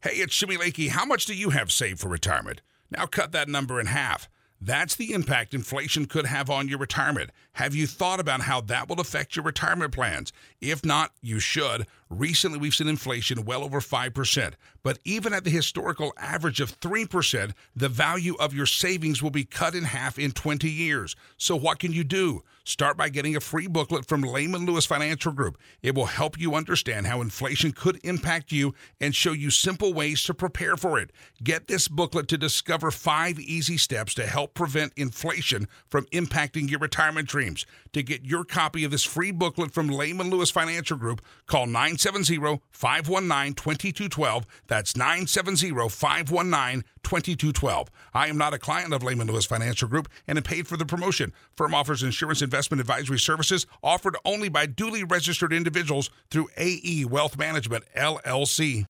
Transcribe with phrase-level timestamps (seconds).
[0.00, 0.90] Hey, it's Jimmy Lakey.
[0.90, 2.60] How much do you have saved for retirement?
[2.88, 4.28] Now cut that number in half.
[4.60, 7.30] That's the impact inflation could have on your retirement.
[7.54, 10.32] Have you thought about how that will affect your retirement plans?
[10.60, 11.88] If not, you should.
[12.08, 14.54] Recently, we've seen inflation well over 5%.
[14.82, 19.44] But even at the historical average of 3%, the value of your savings will be
[19.44, 21.16] cut in half in 20 years.
[21.36, 22.42] So, what can you do?
[22.64, 25.56] Start by getting a free booklet from Lehman Lewis Financial Group.
[25.80, 30.22] It will help you understand how inflation could impact you and show you simple ways
[30.24, 31.10] to prepare for it.
[31.42, 36.80] Get this booklet to discover five easy steps to help prevent inflation from impacting your
[36.80, 37.64] retirement dreams.
[37.94, 42.60] To get your copy of this free booklet from Lehman Lewis Financial Group, call 970
[42.70, 44.46] 519 2212.
[44.68, 47.88] That's 970 519 2212.
[48.14, 50.86] I am not a client of Lehman Lewis Financial Group and am paid for the
[50.86, 51.32] promotion.
[51.56, 57.38] Firm offers insurance investment advisory services offered only by duly registered individuals through AE Wealth
[57.38, 58.84] Management, LLC.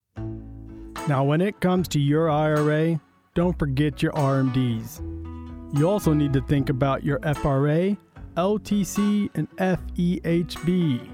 [1.09, 3.01] Now, when it comes to your IRA,
[3.34, 5.01] don't forget your RMDs.
[5.79, 7.96] You also need to think about your FRA,
[8.37, 11.09] LTC, and FEHB.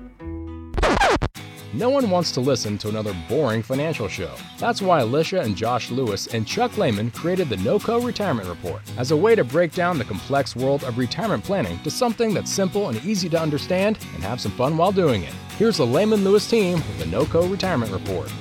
[1.75, 4.33] No one wants to listen to another boring financial show.
[4.61, 9.11] That's why Alicia and Josh Lewis and Chuck Lehman created the NOCO Retirement Report as
[9.11, 12.91] a way to break down the complex world of retirement planning to something that's simple
[12.91, 15.33] and easy to understand and have some fun while doing it.
[15.59, 18.33] Here's the Lehman Lewis team with the NOCO Retirement Report.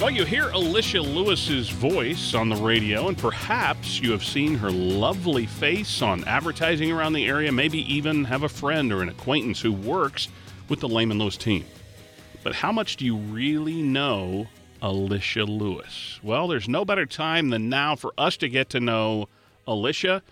[0.00, 4.72] Well, you hear Alicia Lewis's voice on the radio, and perhaps you have seen her
[4.72, 9.60] lovely face on advertising around the area, maybe even have a friend or an acquaintance
[9.60, 10.26] who works
[10.68, 11.64] with the Lehman Lewis team.
[12.48, 14.46] But how much do you really know
[14.80, 16.18] Alicia Lewis?
[16.22, 19.28] Well, there's no better time than now for us to get to know
[19.66, 20.22] Alicia.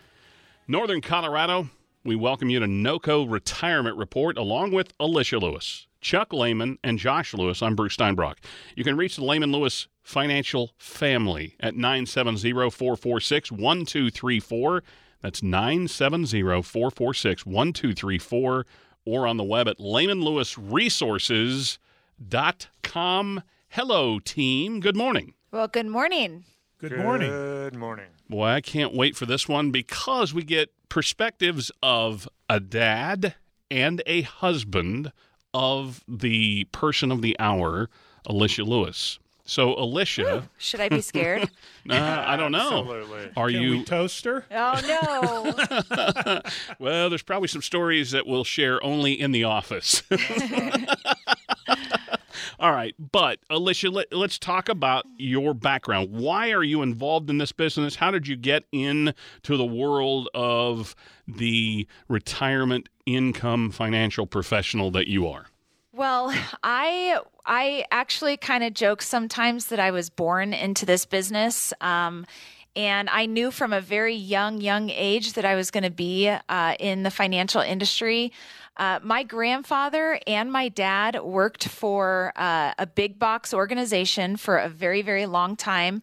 [0.66, 1.68] Northern Colorado,
[2.04, 7.34] we welcome you to NOCO Retirement Report along with Alicia Lewis, Chuck Lehman, and Josh
[7.34, 7.60] Lewis.
[7.60, 8.36] I'm Bruce Steinbrock.
[8.74, 14.82] You can reach the Lehman Lewis Financial Family at 970 446 1234.
[15.20, 18.66] That's 970 446 1234
[19.04, 19.78] or on the web at
[22.22, 23.42] lehmanlewisresources.com.
[23.70, 24.80] Hello, team.
[24.80, 25.34] Good morning.
[25.50, 26.44] Well, good morning.
[26.78, 27.30] Good morning.
[27.30, 28.06] Good morning.
[28.28, 33.34] Boy, I can't wait for this one because we get perspectives of a dad
[33.70, 35.12] and a husband
[35.54, 37.88] of the person of the hour,
[38.26, 39.18] Alicia Lewis.
[39.48, 41.44] So, Alicia, Should I be scared?
[41.88, 42.80] uh, I don't know.
[42.80, 43.30] Absolutely.
[43.36, 44.44] Are Can you we toast her?
[44.50, 45.54] oh
[45.86, 46.40] no.
[46.80, 50.02] well, there's probably some stories that we'll share only in the office.
[52.58, 56.10] All right, but Alicia, let, us talk about your background.
[56.10, 57.96] Why are you involved in this business?
[57.96, 59.14] How did you get into
[59.46, 60.96] the world of
[61.28, 65.46] the retirement income financial professional that you are?
[65.92, 71.72] Well, I I actually kind of joke sometimes that I was born into this business.
[71.80, 72.26] Um,
[72.74, 76.28] and I knew from a very young, young age that I was going to be
[76.28, 78.32] uh, in the financial industry.
[78.76, 84.68] Uh, my grandfather and my dad worked for uh, a big box organization for a
[84.68, 86.02] very, very long time.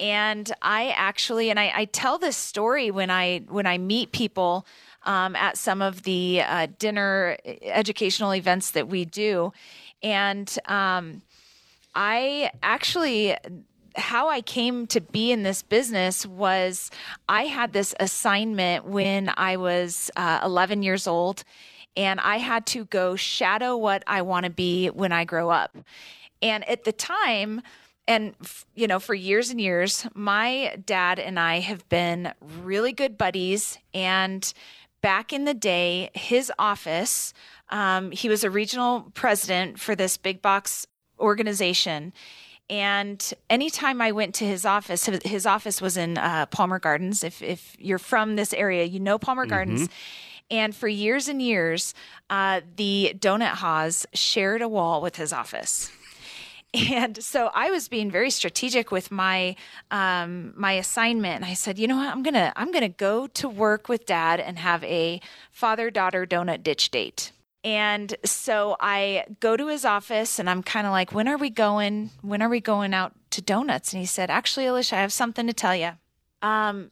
[0.00, 4.66] And I actually, and I, I tell this story when I when I meet people
[5.04, 9.52] um, at some of the uh, dinner educational events that we do,
[10.02, 11.22] and um,
[11.94, 13.36] I actually
[13.96, 16.90] how I came to be in this business was
[17.28, 21.44] I had this assignment when I was uh, 11 years old,
[21.96, 25.76] and I had to go shadow what I want to be when I grow up.
[26.42, 27.62] And at the time,
[28.08, 28.34] and
[28.74, 33.78] you know, for years and years, my dad and I have been really good buddies.
[33.94, 34.52] And
[35.00, 37.32] back in the day, his office,
[37.70, 40.86] um, he was a regional president for this big box
[41.18, 42.12] organization.
[42.68, 47.24] And anytime I went to his office, his office was in uh, Palmer Gardens.
[47.24, 49.50] If, if you're from this area, you know Palmer mm-hmm.
[49.50, 49.88] Gardens.
[50.50, 51.94] And for years and years,
[52.28, 55.90] uh, the Donut Haus shared a wall with his office.
[56.72, 59.56] And so I was being very strategic with my
[59.90, 63.48] um, my assignment, and I said, you know what, I'm gonna I'm gonna go to
[63.48, 65.20] work with Dad and have a
[65.50, 67.32] father daughter donut ditch date.
[67.62, 71.50] And so I go to his office and I'm kind of like, when are we
[71.50, 72.10] going?
[72.22, 73.92] When are we going out to donuts?
[73.92, 75.90] And he said, actually, Alicia, I have something to tell you.
[76.40, 76.90] Um,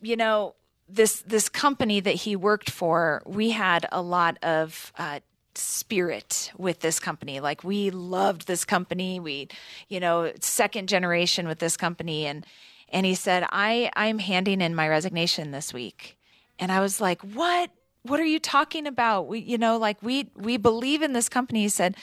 [0.00, 0.54] you know,
[0.88, 5.20] this this company that he worked for, we had a lot of uh,
[5.54, 7.40] spirit with this company.
[7.40, 9.20] Like we loved this company.
[9.20, 9.48] We,
[9.88, 12.26] you know, second generation with this company.
[12.26, 12.46] And
[12.90, 16.18] and he said, I I'm handing in my resignation this week.
[16.58, 17.70] And I was like, what?
[18.04, 19.28] what are you talking about?
[19.28, 21.62] We, you know, like we we believe in this company.
[21.62, 21.96] He said,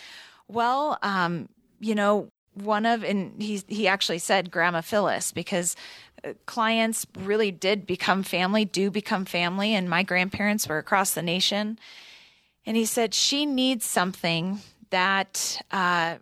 [0.48, 1.48] well, um,
[1.80, 5.76] you know, one of, and he he actually said Grandma Phyllis because
[6.24, 11.22] uh, clients really did become family, do become family, and my grandparents were across the
[11.22, 11.80] nation.
[12.66, 14.60] And he said she needs something
[14.90, 16.18] that uh,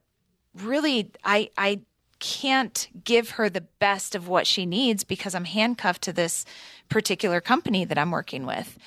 [0.55, 1.81] really I I
[2.19, 6.45] can't give her the best of what she needs because I'm handcuffed to this
[6.89, 8.77] particular company that I'm working with.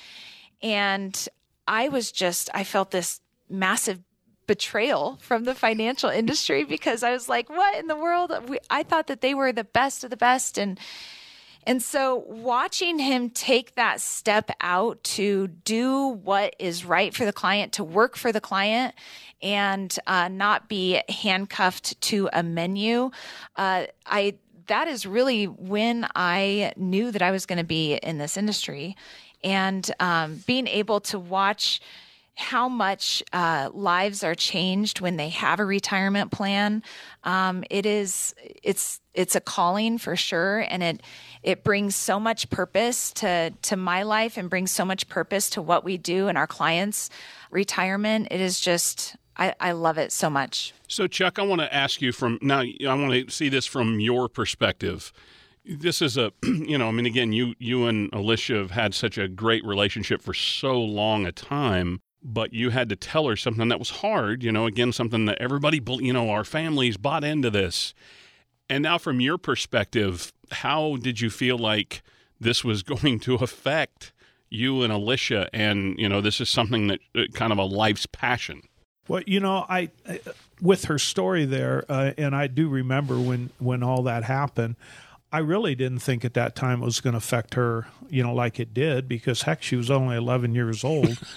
[0.61, 1.27] And
[1.67, 3.99] I was just I felt this massive
[4.47, 8.31] betrayal from the financial industry because I was like, what in the world?
[8.47, 10.57] We, I thought that they were the best of the best.
[10.57, 10.79] And,
[11.65, 17.33] and so watching him take that step out to do what is right for the
[17.33, 18.95] client, to work for the client
[19.41, 23.11] and uh, not be handcuffed to a menu,
[23.55, 24.35] uh, I,
[24.67, 28.95] that is really when I knew that I was going to be in this industry.
[29.43, 31.81] And um, being able to watch,
[32.35, 36.83] how much uh, lives are changed when they have a retirement plan.
[37.23, 38.33] Um, it is
[38.63, 41.01] it's it's a calling for sure, and it
[41.43, 45.61] it brings so much purpose to to my life and brings so much purpose to
[45.61, 47.09] what we do and our clients'
[47.51, 48.27] retirement.
[48.31, 50.73] It is just I, I love it so much.
[50.87, 52.61] So Chuck, I want to ask you from now.
[52.61, 55.13] I want to see this from your perspective
[55.65, 59.17] this is a you know i mean again you you and alicia have had such
[59.17, 63.67] a great relationship for so long a time but you had to tell her something
[63.67, 67.49] that was hard, you know, again, something that everybody, you know, our families bought into
[67.49, 67.93] this.
[68.69, 72.01] And now, from your perspective, how did you feel like
[72.39, 74.13] this was going to affect
[74.49, 75.49] you and Alicia?
[75.53, 78.61] And, you know, this is something that uh, kind of a life's passion.
[79.09, 79.89] Well, you know, I,
[80.61, 84.77] with her story there, uh, and I do remember when, when all that happened,
[85.29, 88.33] I really didn't think at that time it was going to affect her, you know,
[88.33, 91.17] like it did, because heck, she was only 11 years old.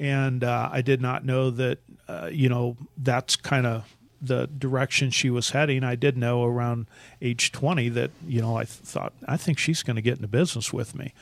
[0.00, 3.84] and uh, I did not know that uh, you know that's kind of
[4.20, 5.84] the direction she was heading.
[5.84, 6.86] I did know around
[7.22, 10.26] age 20 that you know I th- thought I think she's going to get into
[10.26, 11.12] business with me,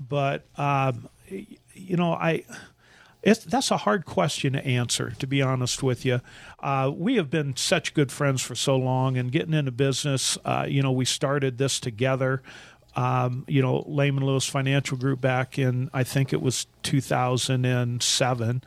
[0.00, 2.44] but um, you know I.
[3.22, 6.22] It's, that's a hard question to answer, to be honest with you.
[6.60, 10.64] Uh, we have been such good friends for so long, and getting into business, uh,
[10.66, 12.40] you know, we started this together
[12.96, 18.64] um, you know, Lehman Lewis Financial Group back in, I think it was 2007.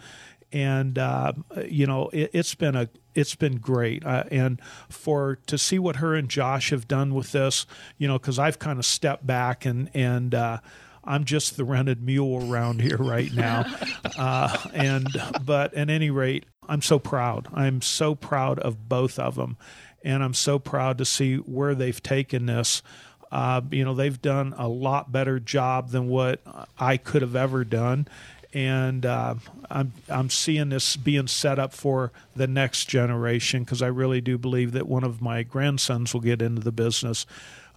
[0.51, 1.33] And, uh,
[1.67, 4.05] you know, it, has been a, it's been great.
[4.05, 7.65] Uh, and for, to see what her and Josh have done with this,
[7.97, 10.59] you know, cause I've kind of stepped back and, and, uh,
[11.05, 13.65] I'm just the rented mule around here right now.
[14.15, 15.07] Uh, and,
[15.43, 17.47] but at any rate, I'm so proud.
[17.51, 19.57] I'm so proud of both of them.
[20.03, 22.83] And I'm so proud to see where they've taken this.
[23.33, 26.39] Uh, you know, they've done a lot better job than what
[26.77, 28.07] I could have ever done.
[28.53, 29.33] And uh,
[29.71, 34.37] I'm I'm seeing this being set up for the next generation because I really do
[34.37, 37.25] believe that one of my grandsons will get into the business.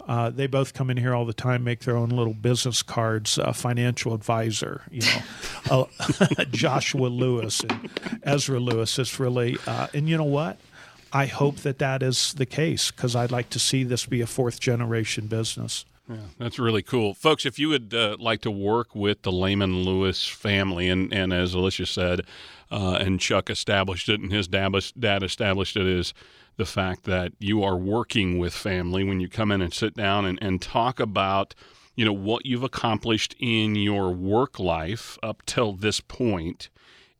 [0.06, 3.38] Uh, they both come in here all the time, make their own little business cards.
[3.38, 5.00] Uh, financial advisor, you
[5.70, 7.88] know, uh, Joshua Lewis and
[8.22, 8.98] Ezra Lewis.
[8.98, 10.58] It's really, uh, and you know what?
[11.12, 14.26] I hope that that is the case because I'd like to see this be a
[14.26, 15.84] fourth generation business.
[16.08, 17.14] Yeah, that's really cool.
[17.14, 21.32] Folks, if you would uh, like to work with the Lehman Lewis family, and, and
[21.32, 22.20] as Alicia said,
[22.70, 24.74] uh, and Chuck established it, and his dad,
[25.22, 26.14] established it, is
[26.56, 30.24] the fact that you are working with family when you come in and sit down
[30.24, 31.54] and, and talk about
[31.96, 36.68] you know what you've accomplished in your work life up till this point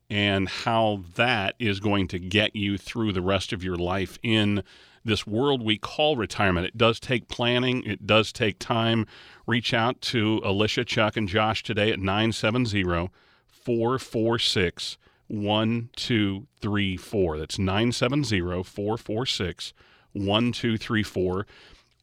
[0.08, 4.62] and how that is going to get you through the rest of your life in
[5.04, 6.66] this world we call retirement.
[6.66, 9.06] It does take planning, it does take time.
[9.46, 13.10] Reach out to Alicia, Chuck, and Josh today at 970
[13.46, 14.98] 446
[15.28, 17.38] 1234.
[17.38, 19.72] That's 970 446
[20.12, 21.46] 1234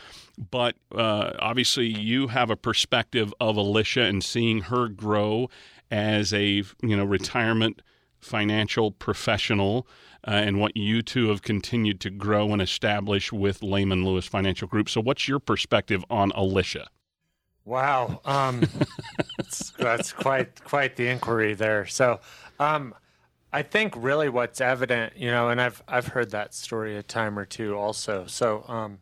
[0.51, 5.49] but uh, obviously you have a perspective of Alicia and seeing her grow
[5.91, 7.83] as a, you know, retirement
[8.21, 9.87] financial professional
[10.27, 14.67] uh, and what you two have continued to grow and establish with Lehman Lewis Financial
[14.67, 14.89] Group.
[14.89, 16.89] So what's your perspective on Alicia?
[17.67, 18.63] Wow, um,
[19.85, 21.87] that's, quite quite the inquiry there.
[21.87, 22.21] So,
[22.59, 22.95] um,
[23.53, 27.39] I think really what's evident, you know, and I've I've heard that story a time
[27.39, 28.27] or two also.
[28.27, 28.99] So, um,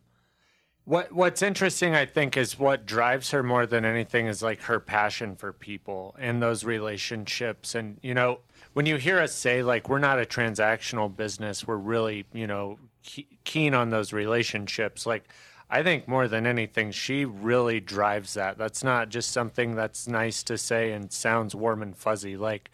[0.85, 4.79] what what's interesting, I think, is what drives her more than anything is like her
[4.79, 7.73] passion for people and those relationships.
[7.73, 8.39] And you know,
[8.73, 12.77] when you hear us say like we're not a transactional business, we're really you know
[13.43, 15.05] keen on those relationships.
[15.05, 15.29] Like
[15.73, 18.59] I think more than anything, she really drives that.
[18.59, 22.37] That's not just something that's nice to say and sounds warm and fuzzy.
[22.37, 22.69] Like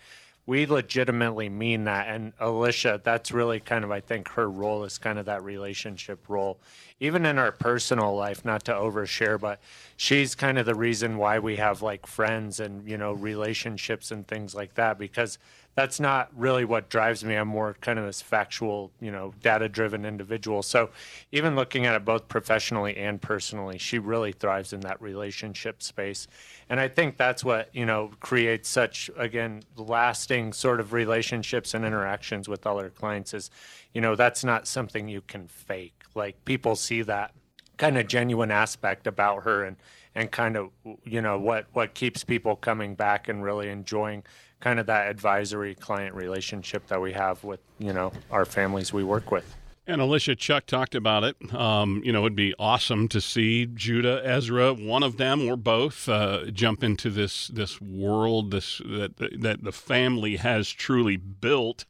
[0.46, 2.10] we legitimately mean that.
[2.10, 6.27] And Alicia, that's really kind of, I think, her role is kind of that relationship
[6.27, 6.60] role,
[7.00, 9.62] even in our personal life, not to overshare, but
[9.96, 14.27] she's kind of the reason why we have like friends and, you know, relationships and
[14.27, 15.38] things like that, because
[15.80, 17.36] that's not really what drives me.
[17.36, 20.62] I'm more kind of this factual, you know, data driven individual.
[20.62, 20.90] So
[21.32, 26.28] even looking at it both professionally and personally, she really thrives in that relationship space.
[26.70, 31.86] And I think that's what, you know, creates such, again, lasting sort of relationships and
[31.86, 33.50] interactions with all our clients is,
[33.94, 36.04] you know, that's not something you can fake.
[36.14, 37.32] Like people see that
[37.78, 39.78] kind of genuine aspect about her and,
[40.14, 40.72] and kind of,
[41.06, 44.24] you know, what, what keeps people coming back and really enjoying
[44.60, 49.04] kind of that advisory client relationship that we have with, you know, our families we
[49.04, 49.56] work with.
[49.88, 51.54] And Alicia Chuck talked about it.
[51.54, 56.08] Um, you know, it'd be awesome to see Judah, Ezra, one of them or both,
[56.08, 61.86] uh, jump into this this world, this that that the family has truly built.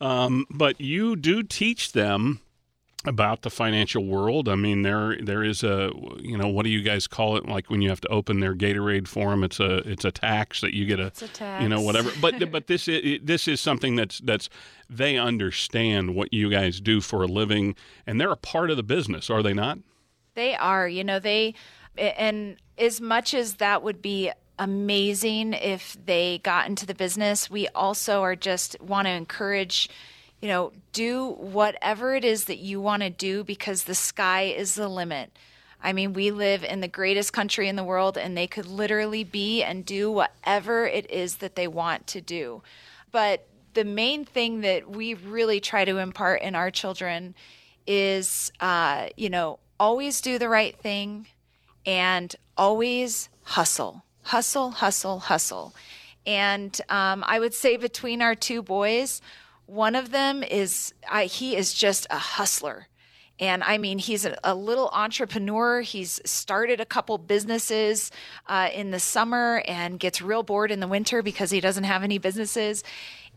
[0.00, 2.40] Um, but you do teach them
[3.06, 4.48] about the financial world.
[4.48, 7.46] I mean, there there is a you know what do you guys call it?
[7.46, 10.74] Like when you have to open their Gatorade form, it's a it's a tax that
[10.74, 12.10] you get a, a you know whatever.
[12.20, 14.48] But but this is this is something that's that's
[14.88, 17.74] they understand what you guys do for a living,
[18.06, 19.78] and they're a part of the business, are they not?
[20.34, 20.88] They are.
[20.88, 21.54] You know they,
[21.96, 27.68] and as much as that would be amazing if they got into the business, we
[27.68, 29.88] also are just want to encourage
[30.44, 34.74] you know, do whatever it is that you want to do because the sky is
[34.74, 35.32] the limit.
[35.82, 39.24] I mean, we live in the greatest country in the world, and they could literally
[39.24, 42.62] be and do whatever it is that they want to do.
[43.10, 47.34] But the main thing that we really try to impart in our children
[47.86, 51.26] is, uh, you know, always do the right thing
[51.86, 55.74] and always hustle, hustle, hustle, hustle.
[56.26, 59.22] And um, I would say between our two boys,
[59.66, 62.88] one of them is I, he is just a hustler.
[63.40, 65.80] And I mean, he's a, a little entrepreneur.
[65.80, 68.12] He's started a couple businesses
[68.46, 72.04] uh, in the summer and gets real bored in the winter because he doesn't have
[72.04, 72.84] any businesses.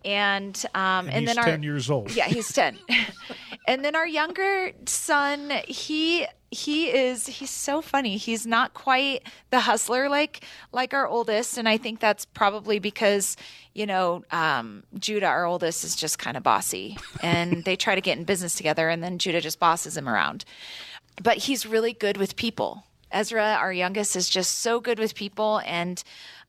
[0.06, 2.12] And um, and, and then our ten years old.
[2.12, 2.78] Yeah, he's ten.
[3.68, 8.18] and then our younger son, he he is he's so funny.
[8.18, 13.36] He's not quite the hustler like like our oldest and i think that's probably because
[13.74, 18.02] you know um, judah our oldest is just kind of bossy and they try to
[18.02, 20.46] get in business together and then judah just bosses him around.
[21.22, 22.84] But he's really good with people.
[23.12, 26.02] Ezra our youngest is just so good with people and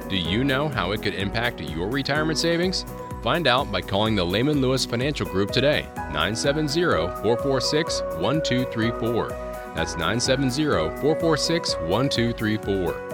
[0.09, 2.85] Do you know how it could impact your retirement savings?
[3.23, 6.83] Find out by calling the Lehman Lewis Financial Group today, 970
[7.23, 9.29] 446 1234.
[9.75, 10.65] That's 970
[11.01, 13.08] 446 1234.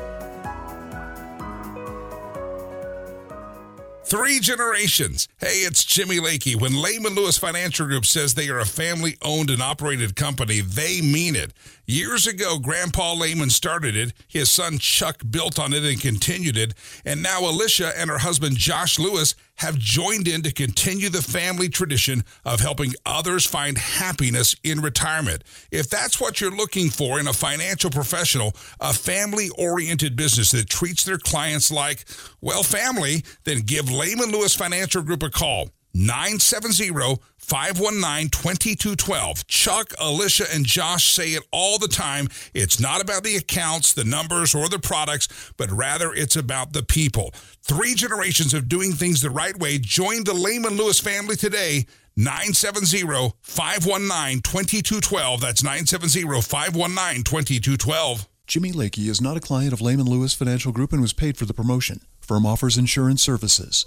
[4.07, 5.29] Three generations.
[5.39, 6.61] Hey, it's Jimmy Lakey.
[6.61, 11.01] When Lehman Lewis Financial Group says they are a family owned and operated company, they
[11.01, 11.55] mean it.
[11.87, 14.15] Years ago, Grandpa Lehman started it.
[14.27, 16.73] His son Chuck built on it and continued it.
[17.05, 21.69] And now Alicia and her husband Josh Lewis have joined in to continue the family
[21.69, 25.45] tradition of helping others find happiness in retirement.
[25.71, 30.71] If that's what you're looking for in a financial professional, a family oriented business that
[30.71, 32.07] treats their clients like,
[32.41, 35.69] well, family, then give Lehman Lewis Financial Group a call.
[35.95, 39.47] 970 519 2212.
[39.47, 42.29] Chuck, Alicia, and Josh say it all the time.
[42.53, 46.83] It's not about the accounts, the numbers, or the products, but rather it's about the
[46.83, 47.33] people.
[47.63, 49.79] Three generations of doing things the right way.
[49.79, 51.87] Join the Lehman Lewis family today.
[52.17, 55.41] 970 519 2212.
[55.41, 58.29] That's 970 519 2212.
[58.47, 61.45] Jimmy Lakey is not a client of Lehman Lewis Financial Group and was paid for
[61.45, 62.01] the promotion.
[62.21, 63.87] Firm offers insurance services.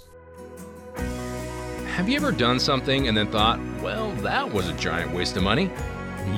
[1.98, 5.42] Have you ever done something and then thought, well, that was a giant waste of
[5.42, 5.68] money?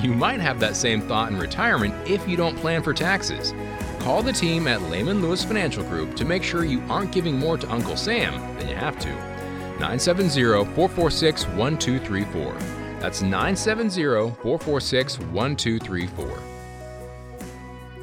[0.01, 3.53] You might have that same thought in retirement if you don't plan for taxes.
[3.99, 7.59] Call the team at Lehman Lewis Financial Group to make sure you aren't giving more
[7.59, 9.11] to Uncle Sam than you have to.
[9.11, 12.55] 970 446 1234.
[12.99, 14.03] That's 970
[14.41, 16.43] 446 1234.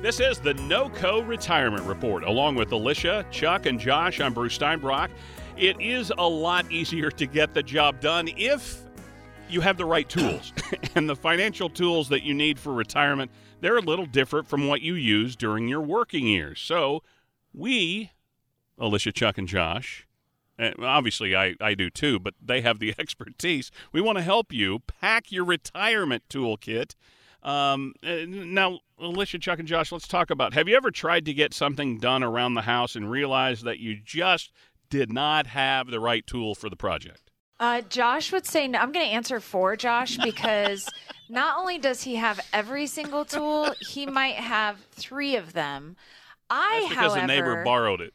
[0.04, 2.24] This is the NOCO Retirement Report.
[2.24, 5.10] Along with Alicia, Chuck, and Josh, I'm Bruce Steinbrock.
[5.58, 8.78] It is a lot easier to get the job done if
[9.50, 10.54] you have the right tools.
[10.96, 14.84] and the financial tools that you need for retirement, they're a little different from what
[14.84, 16.60] you use during your working years.
[16.60, 17.02] So
[17.56, 18.12] we,
[18.78, 20.08] Alicia, Chuck, and Josh,
[20.60, 23.72] and obviously I, I do too, but they have the expertise.
[23.92, 26.94] We want to help you pack your retirement toolkit.
[27.42, 31.54] Um, now, Alicia, Chuck, and Josh, let's talk about have you ever tried to get
[31.54, 34.52] something done around the house and realized that you just
[34.90, 37.32] did not have the right tool for the project?
[37.60, 40.88] Uh, Josh would say, no, I'm going to answer for Josh because
[41.30, 45.96] not only does he have every single tool, he might have three of them.
[46.50, 48.14] I, That's because however, a neighbor borrowed it.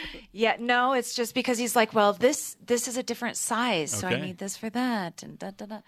[0.32, 4.06] yeah, no, it's just because he's like, well, this this is a different size, so
[4.06, 5.80] I need this for that, and da da da.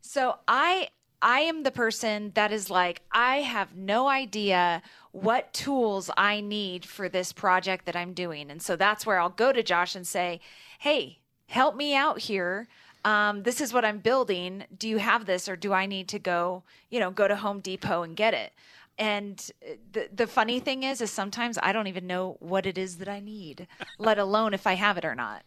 [0.00, 0.88] So I
[1.22, 6.84] I am the person that is like, I have no idea what tools I need
[6.84, 10.06] for this project that I'm doing, and so that's where I'll go to Josh and
[10.06, 10.40] say,
[10.78, 12.68] hey, help me out here.
[13.04, 14.64] Um, this is what I'm building.
[14.78, 17.60] Do you have this, or do I need to go, you know, go to Home
[17.60, 18.52] Depot and get it?
[18.98, 22.76] And uh, the the funny thing is, is sometimes I don't even know what it
[22.76, 23.66] is that I need,
[23.98, 25.42] let alone if I have it or not.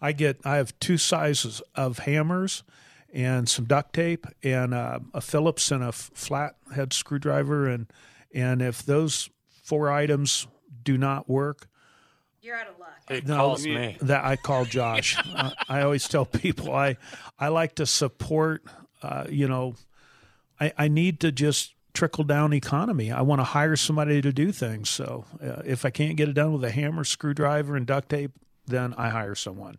[0.00, 2.62] I get I have two sizes of hammers
[3.16, 7.86] and some duct tape and uh, a Phillips and a f- flat head screwdriver and
[8.34, 9.30] and if those
[9.64, 10.46] four items
[10.84, 11.66] do not work,
[12.42, 12.90] You're out of luck.
[13.08, 13.96] It No, calls me.
[14.02, 15.16] that I call Josh.
[15.34, 16.96] uh, I always tell people I
[17.38, 18.62] I like to support.
[19.02, 19.74] Uh, you know,
[20.60, 23.10] I I need to just trickle down economy.
[23.10, 24.90] I want to hire somebody to do things.
[24.90, 28.32] So uh, if I can't get it done with a hammer, screwdriver, and duct tape,
[28.66, 29.78] then I hire someone.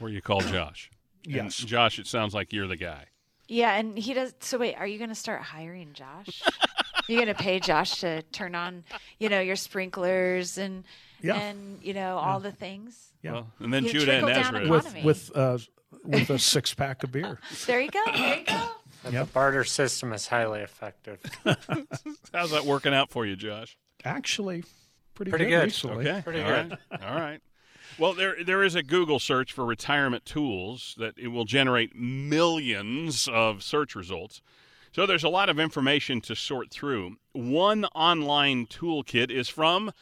[0.00, 0.90] Where you call Josh.
[1.24, 1.56] And Yes.
[1.58, 3.06] Josh, it sounds like you're the guy.
[3.48, 4.34] Yeah, and he does.
[4.40, 6.42] So wait, are you going to start hiring Josh?
[7.08, 8.84] You're going to pay Josh to turn on,
[9.18, 10.84] you know, your sprinklers and
[11.20, 11.34] Yeah.
[11.34, 13.12] and you know all the things.
[13.22, 13.32] Yeah.
[13.32, 14.76] Well, and then You Judah and trickle down Ezra.
[14.78, 15.02] economy.
[15.04, 15.58] with with uh,
[16.04, 17.40] with a six pack of beer.
[17.66, 18.02] There you go.
[18.14, 18.68] There you go.
[19.10, 21.18] The barter system is highly effective.
[22.32, 23.76] How's that working out for you, Josh?
[24.04, 24.62] Actually,
[25.14, 25.64] pretty, Pretty good, good.
[25.64, 26.08] recently.
[26.08, 26.22] Okay.
[26.22, 26.78] Pretty All good.
[26.92, 27.02] right.
[27.02, 27.40] All right.
[27.98, 33.28] Well, there there is a Google search for retirement tools that it will generate millions
[33.28, 34.40] of search results.
[34.92, 37.16] So there's a lot of information to sort through.
[37.32, 39.92] One online toolkit is from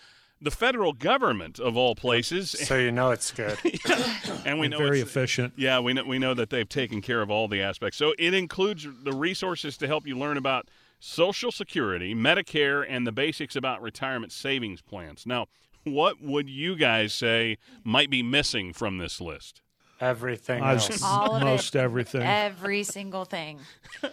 [0.41, 3.59] the federal government of all places, So you know it's good.
[4.45, 5.55] and we And know very efficient.
[5.57, 7.99] Yeah, we know we know that they've taken care of all the aspects.
[7.99, 13.13] So it includes the resources to help you learn about Social Security, Medicare, and the
[13.13, 15.25] basics about retirement savings plans.
[15.27, 15.47] Now,
[15.85, 19.63] what would you guys say might be missing from this list?
[20.01, 21.03] Everything I was- else.
[21.03, 21.79] All of Most it.
[21.81, 22.23] everything.
[22.23, 23.61] Every single thing.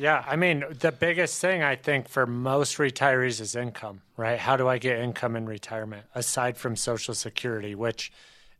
[0.00, 4.38] Yeah, I mean, the biggest thing I think for most retirees is income, right?
[4.38, 8.12] How do I get income in retirement aside from Social Security, which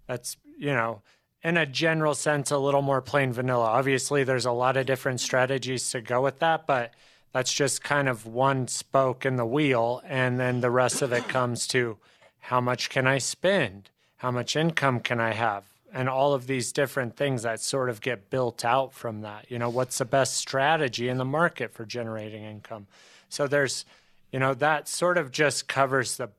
[0.09, 1.03] that's, you know,
[1.45, 3.67] in a general sense, a little more plain vanilla.
[3.67, 6.93] Obviously, there's a lot of different strategies to go with that, but
[7.33, 10.03] that's just kind of one spoke in the wheel.
[10.07, 11.99] And then the rest of it comes to
[12.41, 13.91] how much can I spend?
[14.19, 15.65] How much income can I have?
[15.93, 19.51] And all of these different things that sort of get built out from that.
[19.51, 22.87] You know, what's the best strategy in the market for generating income?
[23.29, 23.85] So there's,
[24.33, 26.31] you know, that sort of just covers the,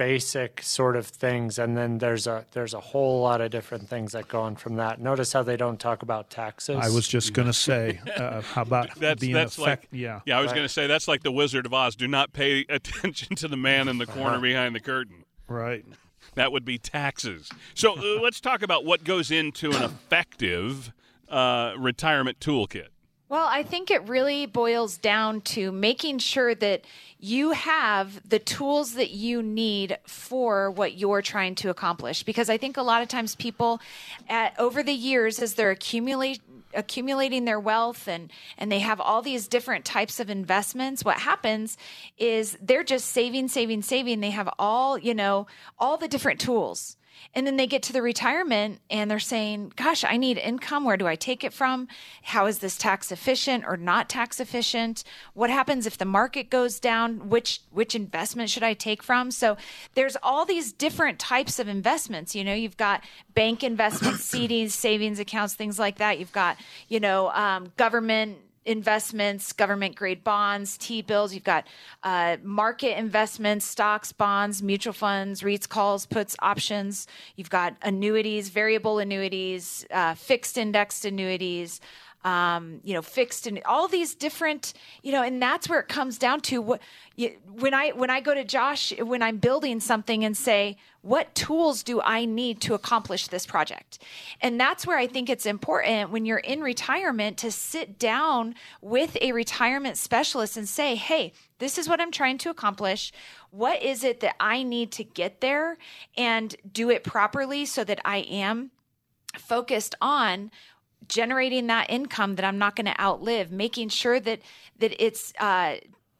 [0.00, 4.12] basic sort of things, and then there's a there's a whole lot of different things
[4.12, 4.98] that go on from that.
[4.98, 6.78] Notice how they don't talk about taxes.
[6.80, 10.20] I was just going to say, uh, how about that's being that's effect- like yeah,
[10.24, 10.38] yeah.
[10.38, 10.54] I was Right.
[10.56, 11.96] going to say that's like the Wizard of Oz.
[11.96, 14.40] Do not pay attention to the man in the corner Uh-huh.
[14.40, 15.24] behind the curtain.
[15.48, 15.84] right.
[16.36, 17.50] That would be taxes.
[17.74, 20.92] So uh, let's talk about what goes into an effective
[21.28, 22.86] uh, retirement toolkit.
[23.30, 26.84] Well, I think it really boils down to making sure that
[27.20, 32.24] you have the tools that you need for what you're trying to accomplish.
[32.24, 33.80] Because I think a lot of times people,
[34.28, 36.40] at, over the years, as they're accumulate,
[36.74, 41.76] accumulating their wealth and and they have all these different types of investments what happens
[42.16, 45.48] is they're just saving saving saving they have all you know
[45.80, 46.96] all the different tools
[47.34, 50.84] and then they get to the retirement and they're saying, Gosh, I need income.
[50.84, 51.88] Where do I take it from?
[52.22, 55.04] How is this tax efficient or not tax efficient?
[55.34, 57.28] What happens if the market goes down?
[57.28, 59.30] Which which investment should I take from?
[59.30, 59.56] So
[59.94, 62.34] there's all these different types of investments.
[62.34, 66.18] You know, you've got bank investments, CDs, savings accounts, things like that.
[66.18, 66.56] You've got,
[66.88, 68.38] you know, um, government
[68.70, 71.34] investments, government grade bonds, T bills.
[71.34, 71.66] You've got
[72.02, 77.06] uh, market investments, stocks, bonds, mutual funds, REITs, calls, puts, options.
[77.36, 81.80] You've got annuities, variable annuities, uh, fixed indexed annuities.
[82.22, 86.18] Um, you know, fixed and all these different, you know, and that's where it comes
[86.18, 86.82] down to what
[87.16, 91.34] you, when I when I go to Josh when I'm building something and say, what
[91.34, 93.98] tools do I need to accomplish this project?
[94.40, 99.16] And that's where I think it's important when you're in retirement to sit down with
[99.20, 103.12] a retirement specialist and say, hey, this is what I'm trying to accomplish.
[103.50, 105.78] What is it that I need to get there
[106.16, 108.70] and do it properly so that I am
[109.38, 110.50] focused on
[111.08, 114.40] generating that income that I'm not going to outlive, making sure that
[114.78, 115.76] that it's uh,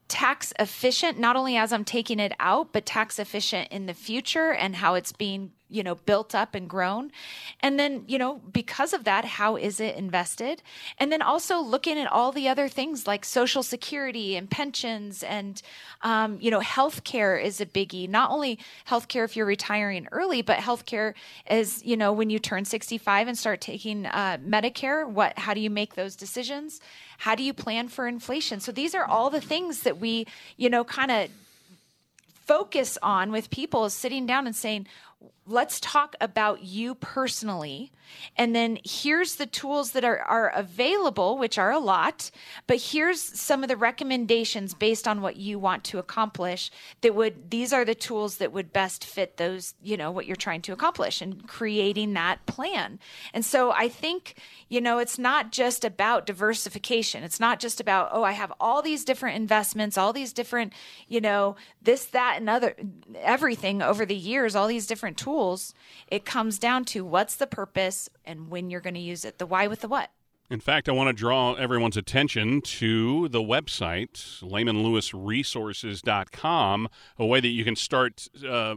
[0.08, 4.52] tax efficient, not only as I'm taking it out, but tax efficient in the future
[4.52, 7.10] and how it's being you know built up and grown.
[7.60, 10.62] And then you know because of that how is it invested?
[10.98, 15.62] And then also looking at all the other things like social security and pensions and
[16.02, 18.08] um, you know healthcare is a biggie.
[18.08, 21.14] Not only healthcare if you're retiring early but healthcare
[21.48, 25.60] is you know when you turn 65 and start taking uh, medicare what how do
[25.60, 26.80] you make those decisions?
[27.18, 28.60] How do you plan for inflation?
[28.60, 31.30] So these are all the things that we you know kind of
[32.50, 34.84] focus on with people sitting down and saying,
[35.50, 37.90] let's talk about you personally.
[38.36, 42.30] And then here's the tools that are, are available, which are a lot,
[42.66, 46.70] but here's some of the recommendations based on what you want to accomplish
[47.02, 50.36] that would, these are the tools that would best fit those, you know, what you're
[50.36, 52.98] trying to accomplish and creating that plan.
[53.32, 54.34] And so I think,
[54.68, 57.22] you know, it's not just about diversification.
[57.22, 60.72] It's not just about, oh, I have all these different investments, all these different,
[61.08, 62.74] you know, this, that, and other,
[63.20, 65.39] everything over the years, all these different tools.
[66.08, 69.46] It comes down to what's the purpose and when you're going to use it, the
[69.46, 70.10] why with the what.
[70.50, 76.88] In fact, I want to draw everyone's attention to the website, lehmanlewisresources.com.
[77.18, 78.74] A way that you can start uh,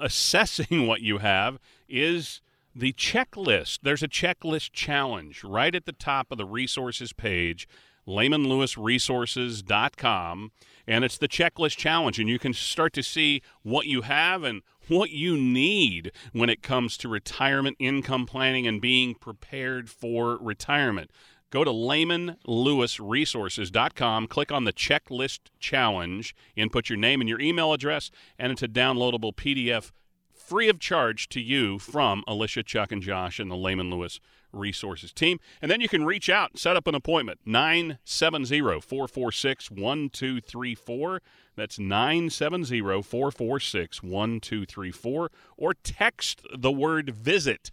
[0.00, 2.40] assessing what you have is
[2.74, 3.80] the checklist.
[3.82, 7.68] There's a checklist challenge right at the top of the resources page,
[8.06, 10.52] lehmanlewisresources.com.
[10.86, 14.62] And it's the checklist challenge, and you can start to see what you have and
[14.88, 21.10] what you need when it comes to retirement income planning and being prepared for retirement.
[21.50, 28.12] Go to lehmanlewisresources.com, click on the checklist challenge, input your name and your email address,
[28.38, 29.90] and it's a downloadable PDF
[30.32, 34.20] free of charge to you from Alicia, Chuck, and Josh and the Lehman Lewis
[34.56, 35.40] Resources team.
[35.60, 41.22] And then you can reach out and set up an appointment 970 446 1234.
[41.56, 45.30] That's 970 446 1234.
[45.56, 47.72] Or text the word visit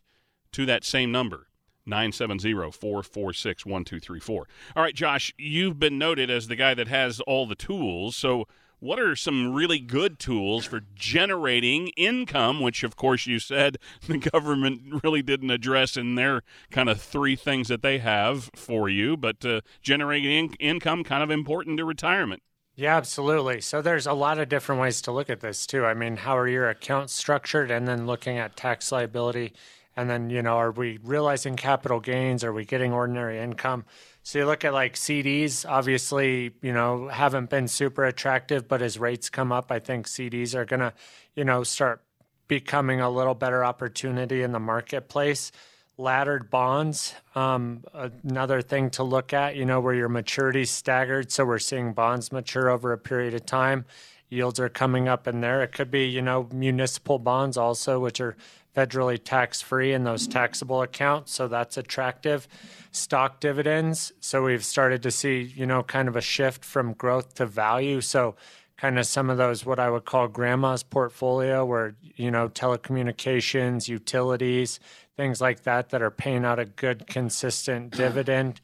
[0.53, 1.47] to that same number.
[1.87, 4.29] 970-446-1234.
[4.29, 8.15] All right, Josh, you've been noted as the guy that has all the tools.
[8.15, 8.47] So,
[8.83, 14.17] what are some really good tools for generating income, which of course you said the
[14.17, 19.15] government really didn't address in their kind of three things that they have for you,
[19.15, 22.43] but uh, generating in- income kind of important to retirement.
[22.75, 23.61] Yeah, absolutely.
[23.61, 25.85] So there's a lot of different ways to look at this too.
[25.85, 29.53] I mean, how are your accounts structured and then looking at tax liability
[29.95, 32.43] and then, you know, are we realizing capital gains?
[32.43, 33.85] Are we getting ordinary income?
[34.25, 38.97] So you look at like CDs, obviously, you know, haven't been super attractive, but as
[38.97, 40.93] rates come up, I think CDs are going to,
[41.35, 42.01] you know, start
[42.47, 45.51] becoming a little better opportunity in the marketplace.
[45.97, 51.29] Laddered bonds, um, another thing to look at, you know, where your maturity's staggered.
[51.29, 53.85] So we're seeing bonds mature over a period of time.
[54.29, 55.61] yields are coming up in there.
[55.61, 58.37] It could be, you know, municipal bonds also, which are
[58.75, 61.33] federally tax free in those taxable accounts.
[61.33, 62.47] So that's attractive.
[62.91, 64.11] Stock dividends.
[64.19, 68.01] So we've started to see, you know, kind of a shift from growth to value.
[68.01, 68.35] So
[68.77, 73.87] kind of some of those what I would call grandma's portfolio where, you know, telecommunications,
[73.87, 74.79] utilities,
[75.15, 78.59] things like that that are paying out a good consistent dividend.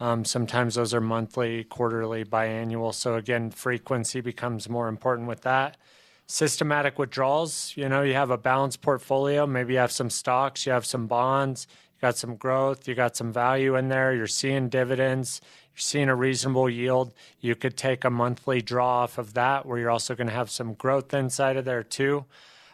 [0.00, 2.92] Um, sometimes those are monthly, quarterly, biannual.
[2.92, 5.76] So again, frequency becomes more important with that.
[6.26, 9.46] Systematic withdrawals, you know, you have a balanced portfolio.
[9.46, 13.14] Maybe you have some stocks, you have some bonds, you got some growth, you got
[13.14, 14.14] some value in there.
[14.14, 15.42] You're seeing dividends,
[15.74, 17.12] you're seeing a reasonable yield.
[17.40, 20.50] You could take a monthly draw off of that, where you're also going to have
[20.50, 22.24] some growth inside of there too.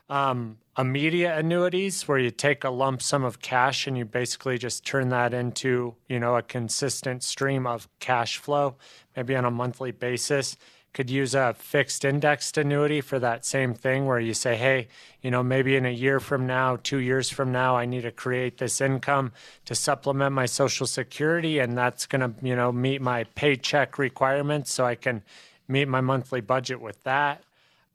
[0.08, 4.84] Um, immediate annuities where you take a lump sum of cash and you basically just
[4.84, 8.76] turn that into you know a consistent stream of cash flow
[9.14, 10.56] maybe on a monthly basis
[10.92, 14.88] could use a fixed indexed annuity for that same thing where you say hey
[15.22, 18.11] you know maybe in a year from now 2 years from now I need to
[18.11, 19.33] create this income
[19.66, 24.72] to supplement my social security and that's going to you know meet my paycheck requirements
[24.72, 25.22] so I can
[25.68, 27.44] meet my monthly budget with that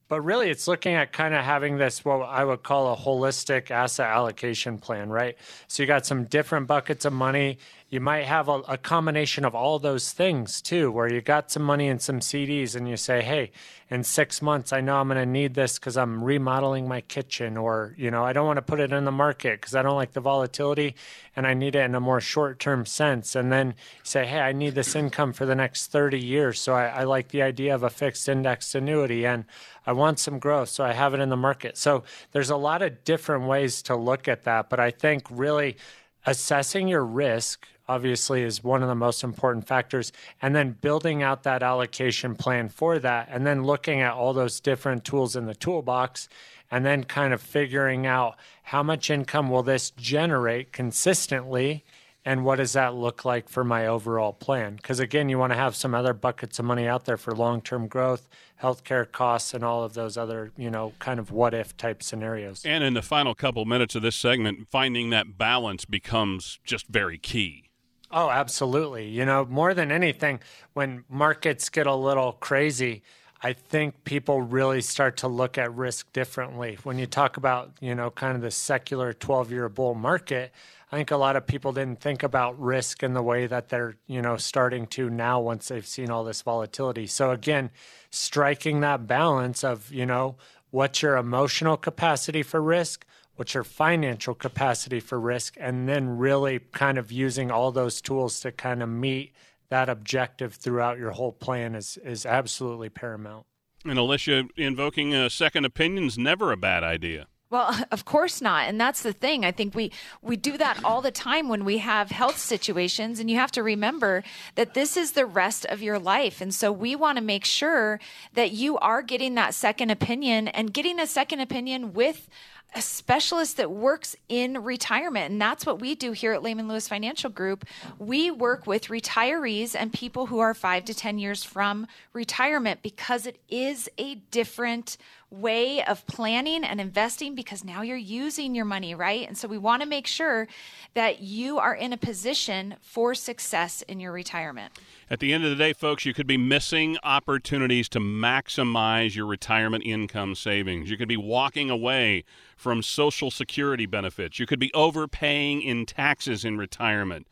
[0.07, 3.71] but really, it's looking at kind of having this, what I would call a holistic
[3.71, 5.35] asset allocation plan, right?
[5.67, 7.57] So you got some different buckets of money.
[7.89, 11.61] You might have a, a, combination of all those things too, where you got some
[11.61, 13.51] money in some CDs and you say, hey,
[13.91, 17.57] in six months, I know I'm going to need this because I'm remodeling my kitchen,
[17.57, 19.95] or, you know, I don't want to put it in the market because I don't
[19.95, 20.95] like the volatility
[21.35, 23.35] and I need it in a more short term sense.
[23.35, 26.59] And then say, hey, I need this income for the next 30 years.
[26.59, 29.45] So I, I like the idea of a fixed index annuity and
[29.85, 30.69] I want some growth.
[30.69, 31.77] So I have it in the market.
[31.77, 34.71] So there's a lot of different ways to look at that.
[34.71, 35.77] But I think really
[36.25, 40.11] assessing your risk obviously is one of the most important factors.
[40.41, 44.59] And then building out that allocation plan for that and then looking at all those
[44.59, 46.27] different tools in the toolbox
[46.71, 51.83] and then kind of figuring out how much income will this generate consistently
[52.27, 54.77] and what does that look like for my overall plan?
[54.77, 57.87] Because again you want to have some other buckets of money out there for long-term
[57.87, 58.27] growth
[58.61, 62.65] healthcare costs and all of those other you know kind of what if type scenarios.
[62.65, 67.19] And in the final couple minutes of this segment finding that balance becomes just very
[67.19, 67.64] key
[68.11, 69.07] Oh, absolutely.
[69.09, 70.39] You know, more than anything,
[70.73, 73.03] when markets get a little crazy,
[73.41, 76.77] I think people really start to look at risk differently.
[76.83, 80.51] When you talk about, you know, kind of the secular 12 year bull market,
[80.91, 83.97] I think a lot of people didn't think about risk in the way that they're,
[84.07, 87.07] you know, starting to now once they've seen all this volatility.
[87.07, 87.71] So again,
[88.11, 90.37] striking that balance of, you know,
[90.69, 93.05] what's your emotional capacity for risk?
[93.35, 98.39] What's your financial capacity for risk, and then really kind of using all those tools
[98.41, 99.33] to kind of meet
[99.69, 103.45] that objective throughout your whole plan is is absolutely paramount.
[103.83, 107.27] And Alicia, invoking a second opinion is never a bad idea.
[107.49, 108.67] Well, of course not.
[108.67, 109.45] And that's the thing.
[109.45, 113.29] I think we we do that all the time when we have health situations and
[113.29, 114.23] you have to remember
[114.55, 116.41] that this is the rest of your life.
[116.41, 117.99] And so we want to make sure
[118.33, 122.27] that you are getting that second opinion and getting a second opinion with
[122.75, 125.31] a specialist that works in retirement.
[125.31, 127.65] And that's what we do here at Lehman Lewis Financial Group.
[127.97, 133.25] We work with retirees and people who are five to 10 years from retirement because
[133.25, 134.97] it is a different
[135.31, 139.27] way of planning and investing because now you're using your money, right?
[139.27, 140.47] And so we want to make sure
[140.93, 144.73] that you are in a position for success in your retirement.
[145.07, 149.27] At the end of the day, folks, you could be missing opportunities to maximize your
[149.27, 150.89] retirement income savings.
[150.89, 152.23] You could be walking away
[152.57, 154.39] from Social Security benefits.
[154.39, 157.27] You could be overpaying in taxes in retirement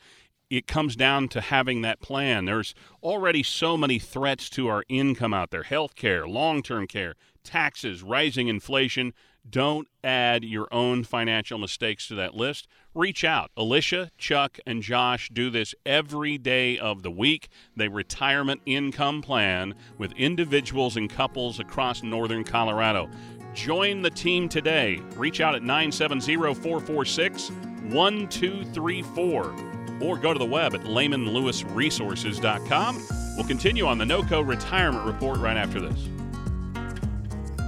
[0.50, 2.46] it comes down to having that plan.
[2.46, 7.16] There's already so many threats to our income out there health care, long term care,
[7.44, 9.14] taxes, rising inflation.
[9.50, 12.68] Don't add your own financial mistakes to that list.
[12.96, 13.52] Reach out.
[13.58, 17.50] Alicia, Chuck, and Josh do this every day of the week.
[17.76, 23.10] They retirement income plan with individuals and couples across northern Colorado.
[23.54, 25.02] Join the team today.
[25.16, 29.56] Reach out at 970 446 1234
[30.02, 33.08] or go to the web at lehmanlewisresources.com.
[33.36, 36.08] We'll continue on the NOCO Retirement Report right after this.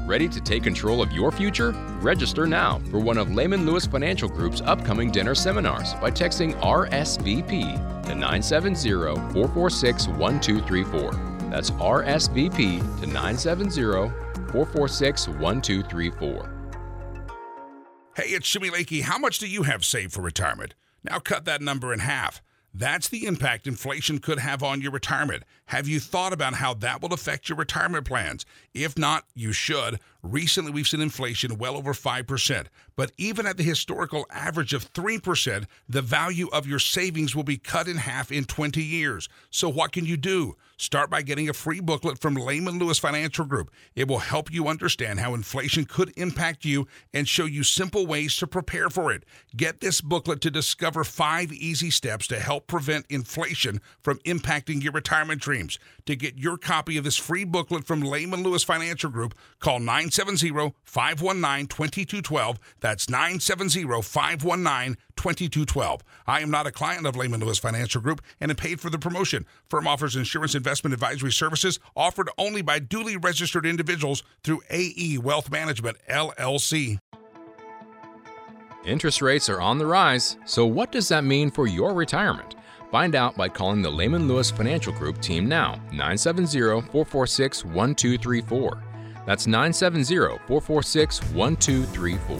[0.05, 1.71] Ready to take control of your future?
[1.99, 8.03] Register now for one of Lehman Lewis Financial Group's upcoming dinner seminars by texting RSVP
[8.03, 8.91] to 970
[9.33, 11.49] 446 1234.
[11.49, 13.81] That's RSVP to 970
[14.51, 16.51] 446 1234.
[18.15, 19.01] Hey, it's Jimmy Lakey.
[19.01, 20.75] How much do you have saved for retirement?
[21.03, 22.43] Now cut that number in half.
[22.77, 25.43] That's the impact inflation could have on your retirement.
[25.67, 28.45] Have you thought about how that will affect your retirement plans?
[28.75, 29.99] If not, you should.
[30.21, 32.65] Recently, we've seen inflation well over 5%.
[32.95, 37.57] But even at the historical average of 3%, the value of your savings will be
[37.57, 39.29] cut in half in 20 years.
[39.49, 40.55] So, what can you do?
[40.77, 43.71] Start by getting a free booklet from Lehman Lewis Financial Group.
[43.95, 48.35] It will help you understand how inflation could impact you and show you simple ways
[48.37, 49.23] to prepare for it.
[49.55, 54.91] Get this booklet to discover five easy steps to help prevent inflation from impacting your
[54.91, 55.79] retirement dreams.
[56.07, 60.73] To get your copy of this free booklet from Lehman Lewis Financial Group, call 970
[60.83, 62.59] 519 2212.
[62.81, 66.03] That's 970 519 2212.
[66.27, 68.99] I am not a client of Lehman Lewis Financial Group and am paid for the
[68.99, 69.45] promotion.
[69.69, 75.49] Firm offers insurance investment advisory services offered only by duly registered individuals through AE Wealth
[75.49, 76.99] Management, LLC.
[78.85, 82.55] Interest rates are on the rise, so what does that mean for your retirement?
[82.95, 86.59] Find out by calling the Lehman Lewis Financial Group team now, 970
[86.93, 88.83] 446 1234.
[89.25, 92.39] That's 970 446 1234.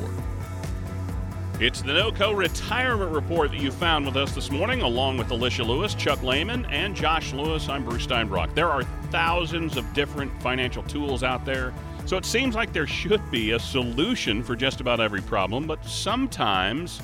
[1.59, 5.61] It's the NOCO Retirement Report that you found with us this morning, along with Alicia
[5.61, 7.67] Lewis, Chuck Lehman, and Josh Lewis.
[7.67, 8.55] I'm Bruce Steinbrock.
[8.55, 11.73] There are thousands of different financial tools out there,
[12.05, 15.83] so it seems like there should be a solution for just about every problem, but
[15.83, 17.01] sometimes.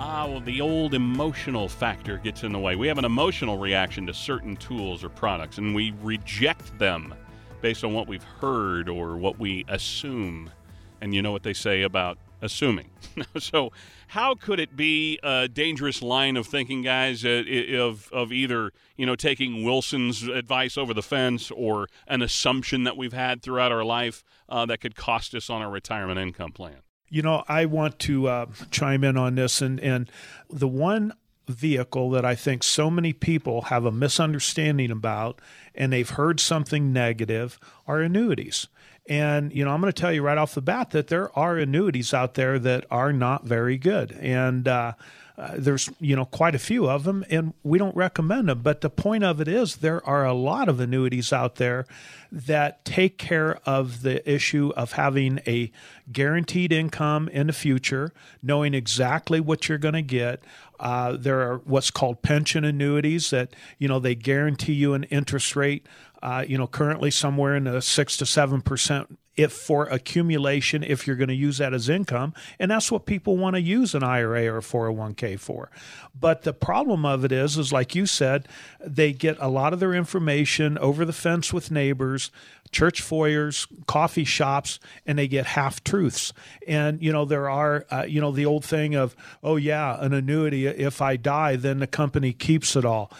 [0.00, 2.76] Ah, well, the old emotional factor gets in the way.
[2.76, 7.12] We have an emotional reaction to certain tools or products, and we reject them
[7.62, 10.52] based on what we've heard or what we assume.
[11.00, 12.90] And you know what they say about assuming.
[13.38, 13.72] so,
[14.06, 19.04] how could it be a dangerous line of thinking, guys, uh, of, of either you
[19.04, 23.84] know taking Wilson's advice over the fence or an assumption that we've had throughout our
[23.84, 26.82] life uh, that could cost us on our retirement income plan?
[27.08, 30.10] You know, I want to uh, chime in on this, and and
[30.50, 31.14] the one
[31.48, 35.40] vehicle that I think so many people have a misunderstanding about,
[35.74, 38.68] and they've heard something negative, are annuities.
[39.08, 41.56] And, you know, I'm going to tell you right off the bat that there are
[41.56, 44.12] annuities out there that are not very good.
[44.12, 44.92] And, uh,
[45.38, 48.60] uh, there's you know quite a few of them and we don't recommend them.
[48.60, 51.86] But the point of it is there are a lot of annuities out there
[52.32, 55.70] that take care of the issue of having a
[56.10, 60.42] guaranteed income in the future knowing exactly what you're going to get.
[60.80, 65.54] Uh, there are what's called pension annuities that you know they guarantee you an interest
[65.54, 65.86] rate
[66.22, 71.06] uh, you know, currently somewhere in the six to seven percent if for accumulation if
[71.06, 74.02] you're going to use that as income and that's what people want to use an
[74.02, 75.70] IRA or a 401k for.
[76.18, 78.48] But the problem of it is is like you said
[78.84, 82.32] they get a lot of their information over the fence with neighbors
[82.72, 86.32] church foyers coffee shops and they get half truths
[86.66, 90.12] and you know there are uh, you know the old thing of oh yeah an
[90.12, 93.10] annuity if i die then the company keeps it all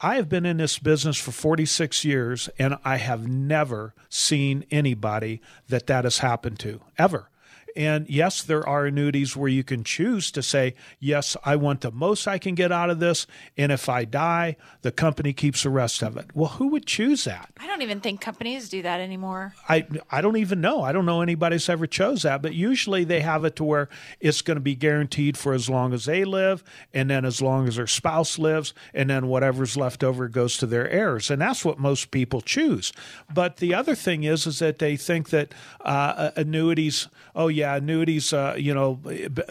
[0.00, 5.40] I have been in this business for 46 years and I have never seen anybody
[5.68, 7.30] that that has happened to ever.
[7.78, 11.92] And yes, there are annuities where you can choose to say, yes, I want the
[11.92, 13.24] most I can get out of this.
[13.56, 16.26] And if I die, the company keeps the rest of it.
[16.34, 17.50] Well, who would choose that?
[17.60, 19.54] I don't even think companies do that anymore.
[19.68, 20.82] I, I don't even know.
[20.82, 23.88] I don't know anybody's ever chose that, but usually they have it to where
[24.18, 27.68] it's going to be guaranteed for as long as they live and then as long
[27.68, 31.30] as their spouse lives and then whatever's left over goes to their heirs.
[31.30, 32.92] And that's what most people choose.
[33.32, 37.76] But the other thing is, is that they think that uh, annuities, oh yeah, yeah,
[37.76, 38.94] annuities, uh, you know,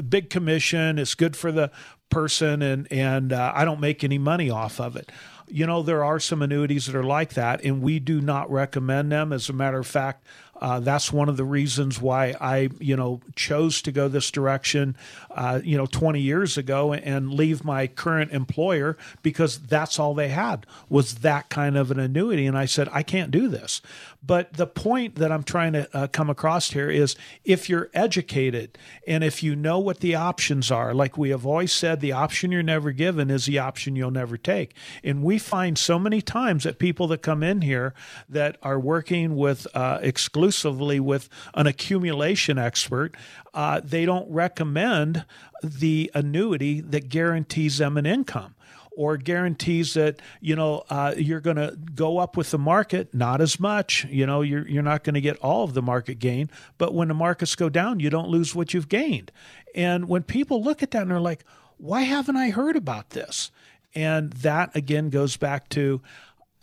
[0.10, 0.98] big commission.
[0.98, 1.72] It's good for the
[2.10, 5.12] person, and and uh, I don't make any money off of it.
[5.50, 9.12] You know, there are some annuities that are like that, and we do not recommend
[9.12, 9.32] them.
[9.32, 10.26] As a matter of fact,
[10.60, 14.98] uh, that's one of the reasons why I, you know, chose to go this direction,
[15.38, 20.30] uh, you know, 20 years ago and leave my current employer because that's all they
[20.30, 22.48] had was that kind of an annuity.
[22.48, 23.82] And I said, I can't do this.
[24.26, 28.78] But the point that I'm trying to uh, come across here is if you're educated
[29.08, 32.52] and if you know what the options are, like we have always said, the option
[32.52, 34.74] you're never given is the option you'll never take.
[35.04, 37.94] And we find so many times that people that come in here
[38.28, 43.16] that are working with uh, exclusively with an accumulation expert,
[43.58, 45.26] uh, they don't recommend
[45.64, 48.54] the annuity that guarantees them an income
[48.96, 53.42] or guarantees that you know uh, you're going to go up with the market not
[53.42, 56.52] as much you know you're, you're not going to get all of the market gain.
[56.78, 59.32] But when the markets go down you don't lose what you've gained.
[59.74, 61.44] And when people look at that and they're like
[61.78, 63.50] why haven't i heard about this?
[63.96, 66.00] And that again goes back to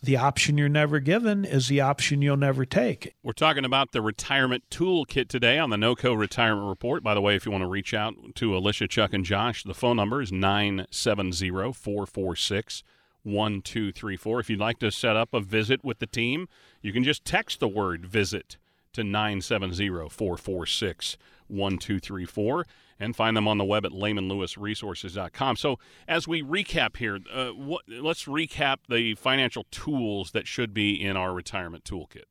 [0.04, 3.14] the option you're never given is the option you'll never take.
[3.22, 7.02] We're talking about the retirement toolkit today on the NOCO Retirement Report.
[7.02, 9.74] By the way, if you want to reach out to Alicia, Chuck, and Josh, the
[9.74, 12.82] phone number is 970 446
[13.22, 14.40] 1234.
[14.40, 16.48] If you'd like to set up a visit with the team,
[16.82, 18.58] you can just text the word visit
[18.92, 21.16] to 970 446
[21.48, 22.66] 1234
[22.98, 25.56] and find them on the web at lehmanlewisresources.com.
[25.56, 31.00] So, as we recap here, uh, what, let's recap the financial tools that should be
[31.00, 32.24] in our retirement toolkit.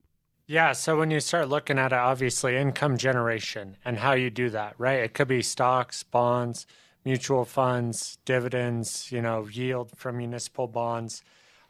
[0.46, 4.50] Yeah, so when you start looking at it, obviously income generation and how you do
[4.50, 5.00] that, right?
[5.00, 6.68] It could be stocks, bonds,
[7.06, 11.24] mutual funds, dividends, you know, yield from municipal bonds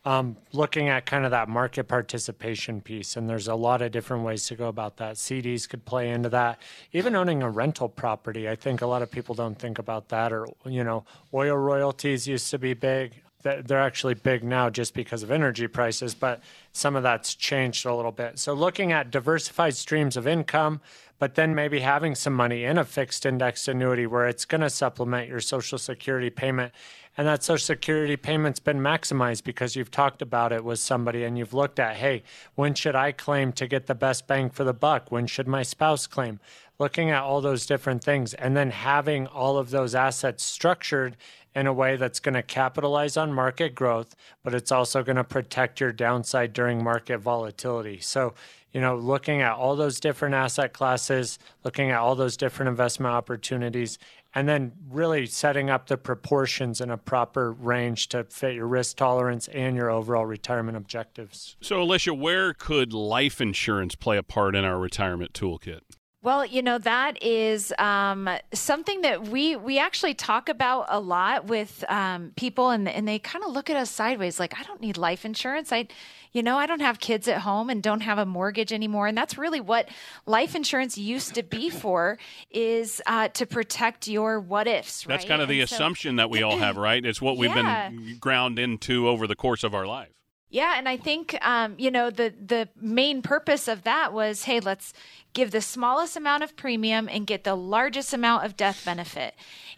[0.05, 3.15] um, looking at kind of that market participation piece.
[3.15, 5.15] And there's a lot of different ways to go about that.
[5.15, 6.59] CDs could play into that.
[6.91, 10.33] Even owning a rental property, I think a lot of people don't think about that.
[10.33, 13.21] Or, you know, oil royalties used to be big.
[13.43, 16.41] They're actually big now just because of energy prices, but
[16.71, 18.39] some of that's changed a little bit.
[18.39, 20.79] So, looking at diversified streams of income,
[21.19, 24.69] but then maybe having some money in a fixed indexed annuity where it's going to
[24.69, 26.73] supplement your Social Security payment
[27.17, 31.37] and that Social Security payment's been maximized because you've talked about it with somebody and
[31.37, 32.23] you've looked at, hey,
[32.55, 35.11] when should I claim to get the best bang for the buck?
[35.11, 36.39] When should my spouse claim?
[36.79, 41.15] Looking at all those different things and then having all of those assets structured
[41.55, 45.23] in a way that's going to capitalize on market growth, but it's also going to
[45.23, 47.99] protect your downside during market volatility.
[47.99, 48.33] So,
[48.71, 53.13] you know, looking at all those different asset classes, looking at all those different investment
[53.13, 53.99] opportunities,
[54.35, 58.97] and then really setting up the proportions in a proper range to fit your risk
[58.97, 61.55] tolerance and your overall retirement objectives.
[61.61, 65.81] So, Alicia, where could life insurance play a part in our retirement toolkit?
[66.23, 71.47] Well, you know that is um, something that we we actually talk about a lot
[71.47, 74.79] with um, people, and and they kind of look at us sideways, like I don't
[74.79, 75.73] need life insurance.
[75.73, 75.89] I,
[76.33, 79.17] you know, I don't have kids at home and don't have a mortgage anymore, and
[79.17, 79.87] that's really what
[80.25, 82.17] life insurance used to be for,
[82.49, 85.05] is uh, to protect your what ifs.
[85.05, 85.13] Right?
[85.13, 87.05] That's kind of the assumption that we all have, right?
[87.05, 87.89] It's what we've yeah.
[87.89, 90.09] been ground into over the course of our life.
[90.53, 94.59] Yeah, and I think um, you know the the main purpose of that was, hey,
[94.59, 94.93] let's
[95.33, 99.33] give the smallest amount of premium and get the largest amount of death benefit.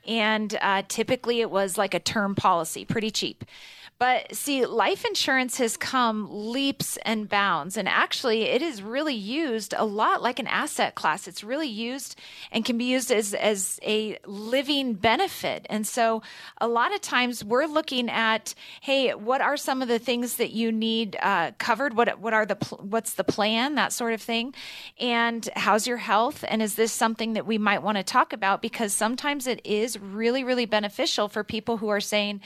[0.06, 3.46] And uh, typically, it was like a term policy, pretty cheap.
[3.98, 7.78] But see, life insurance has come leaps and bounds.
[7.78, 11.30] And actually, it is really used a lot like an asset class.
[11.30, 12.20] It's really used
[12.52, 15.66] and can be used as, as a living benefit.
[15.70, 16.22] And so,
[16.60, 20.52] a lot of times we're looking at, hey, what are some of the things that
[20.52, 21.96] you need uh, covered?
[21.96, 23.76] What, what are the, what's the plan?
[23.76, 24.54] That sort of thing.
[25.00, 26.44] And how's your health?
[26.50, 28.62] And is this something that we might want to talk about?
[28.62, 32.42] Because sometimes it is really, really beneficial for people who are saying,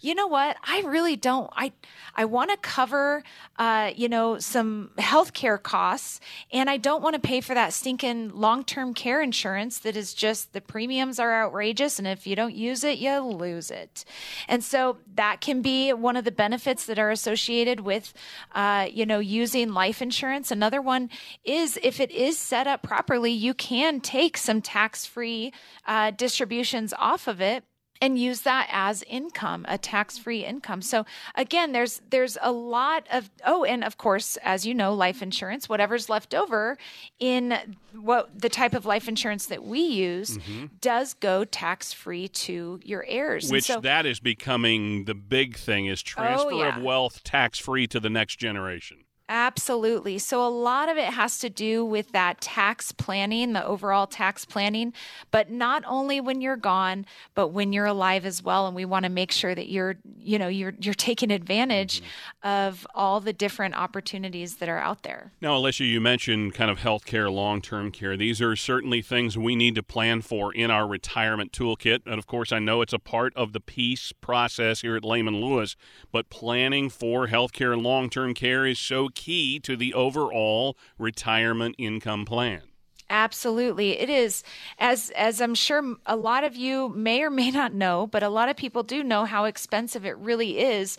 [0.00, 1.50] you know what, I really don't.
[1.54, 1.72] I
[2.14, 3.22] I want to cover,
[3.56, 6.20] uh, you know, some healthcare costs,
[6.52, 10.14] and I don't want to pay for that stinking long term care insurance that is
[10.14, 14.04] just the premiums are outrageous, and if you don't use it, you lose it.
[14.48, 18.12] And so that can be one of the benefits that are associated with,
[18.54, 20.50] uh, you know, using life insurance.
[20.50, 21.10] Another one
[21.44, 25.52] is if it is set up properly, you can take some tax free
[25.86, 27.64] uh, distributions off of it
[28.00, 33.30] and use that as income a tax-free income so again there's there's a lot of
[33.46, 36.76] oh and of course as you know life insurance whatever's left over
[37.18, 40.66] in what the type of life insurance that we use mm-hmm.
[40.80, 46.02] does go tax-free to your heirs which so, that is becoming the big thing is
[46.02, 46.76] transfer oh, yeah.
[46.76, 49.03] of wealth tax-free to the next generation
[49.36, 50.18] Absolutely.
[50.18, 54.44] So, a lot of it has to do with that tax planning, the overall tax
[54.44, 54.92] planning,
[55.32, 57.04] but not only when you're gone,
[57.34, 58.68] but when you're alive as well.
[58.68, 62.48] And we want to make sure that you're, you know, you're, you're taking advantage mm-hmm.
[62.48, 65.32] of all the different opportunities that are out there.
[65.40, 68.16] Now, Alicia, you mentioned kind of healthcare, long term care.
[68.16, 72.02] These are certainly things we need to plan for in our retirement toolkit.
[72.06, 75.40] And of course, I know it's a part of the peace process here at Lehman
[75.40, 75.74] Lewis,
[76.12, 81.74] but planning for healthcare and long term care is so key to the overall retirement
[81.78, 82.62] income plan.
[83.10, 83.98] Absolutely.
[83.98, 84.42] It is
[84.78, 88.28] as as I'm sure a lot of you may or may not know, but a
[88.28, 90.96] lot of people do know how expensive it really is.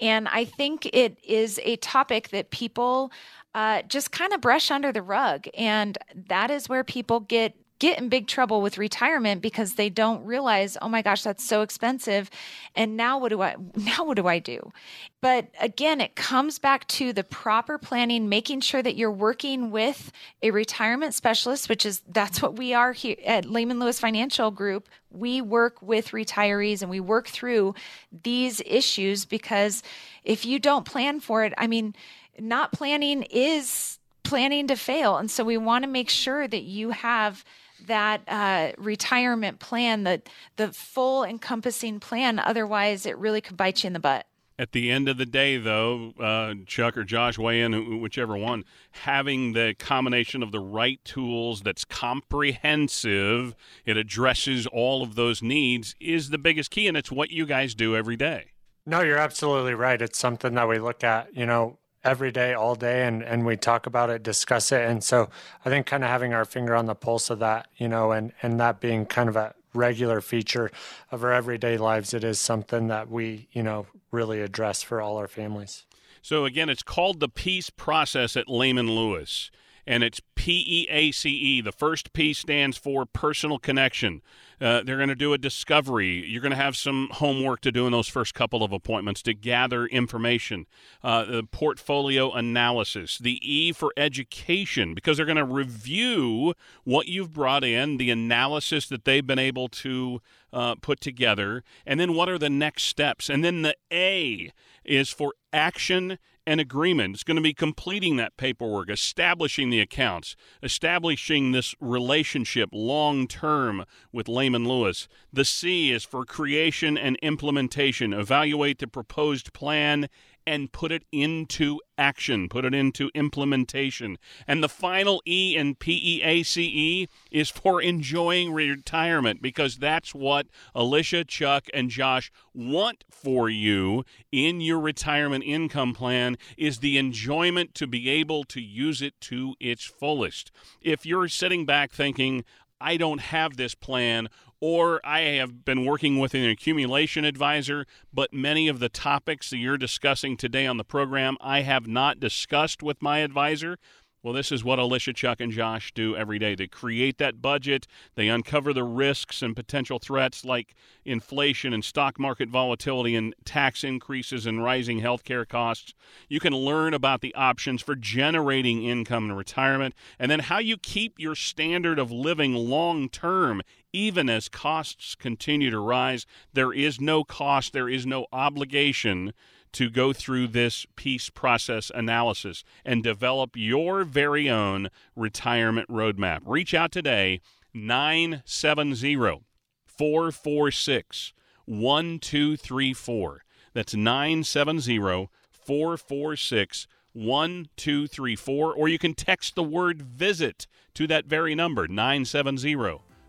[0.00, 3.10] And I think it is a topic that people
[3.54, 5.46] uh, just kind of brush under the rug.
[5.56, 5.98] And
[6.28, 10.76] that is where people get get in big trouble with retirement because they don't realize,
[10.82, 12.30] oh my gosh, that's so expensive.
[12.74, 14.72] And now what do I now what do I do?
[15.20, 20.12] But again, it comes back to the proper planning, making sure that you're working with
[20.42, 24.88] a retirement specialist, which is that's what we are here at Lehman Lewis Financial Group.
[25.10, 27.74] We work with retirees and we work through
[28.22, 29.82] these issues because
[30.24, 31.94] if you don't plan for it, I mean,
[32.38, 35.16] not planning is planning to fail.
[35.16, 37.44] And so we want to make sure that you have
[37.88, 40.22] that uh, retirement plan, the
[40.56, 42.38] the full encompassing plan.
[42.38, 44.26] Otherwise, it really could bite you in the butt.
[44.60, 48.64] At the end of the day, though, uh, Chuck or Josh, weigh in, whichever one,
[48.90, 53.54] having the combination of the right tools that's comprehensive,
[53.86, 57.76] it addresses all of those needs, is the biggest key, and it's what you guys
[57.76, 58.46] do every day.
[58.84, 60.02] No, you're absolutely right.
[60.02, 63.56] It's something that we look at, you know, every day, all day, and, and we
[63.56, 64.82] talk about it, discuss it.
[64.82, 65.28] And so
[65.64, 68.32] I think kind of having our finger on the pulse of that, you know, and,
[68.42, 70.70] and that being kind of a regular feature
[71.10, 75.16] of our everyday lives, it is something that we, you know, really address for all
[75.16, 75.84] our families.
[76.22, 79.50] So again, it's called the peace process at Lehman Lewis
[79.88, 81.60] and it's P E A C E.
[81.62, 84.20] The first P stands for personal connection.
[84.60, 86.26] Uh, they're going to do a discovery.
[86.26, 89.34] You're going to have some homework to do in those first couple of appointments to
[89.34, 90.66] gather information.
[91.02, 93.18] Uh, the portfolio analysis.
[93.18, 96.54] The E for education, because they're going to review
[96.84, 100.20] what you've brought in, the analysis that they've been able to
[100.52, 103.28] uh, put together, and then what are the next steps.
[103.28, 104.50] And then the A
[104.84, 106.18] is for action
[106.48, 107.14] and agreement.
[107.14, 113.84] It's going to be completing that paperwork, establishing the accounts, establishing this relationship long term
[114.12, 115.08] with Lehman Lewis.
[115.30, 118.14] The C is for creation and implementation.
[118.14, 120.08] Evaluate the proposed plan
[120.48, 124.16] and put it into action, put it into implementation.
[124.46, 131.66] And the final E in PEACE is for enjoying retirement because that's what Alicia, Chuck,
[131.74, 138.08] and Josh want for you in your retirement income plan is the enjoyment to be
[138.08, 140.50] able to use it to its fullest.
[140.80, 142.44] If you're sitting back thinking,
[142.80, 144.28] I don't have this plan,
[144.60, 149.58] or I have been working with an accumulation advisor, but many of the topics that
[149.58, 153.78] you're discussing today on the program I have not discussed with my advisor.
[154.20, 156.56] Well, this is what Alicia, Chuck, and Josh do every day.
[156.56, 162.18] They create that budget, they uncover the risks and potential threats like inflation and stock
[162.18, 165.94] market volatility and tax increases and rising healthcare costs.
[166.28, 170.76] You can learn about the options for generating income in retirement and then how you
[170.76, 173.62] keep your standard of living long term
[173.92, 176.26] even as costs continue to rise.
[176.52, 179.32] There is no cost, there is no obligation
[179.72, 186.40] to go through this peace process analysis and develop your very own retirement roadmap.
[186.44, 187.40] Reach out today,
[187.74, 189.42] 970
[189.86, 191.32] 446
[191.66, 193.44] 1234.
[193.74, 198.74] That's 970 446 1234.
[198.74, 202.74] Or you can text the word visit to that very number, 970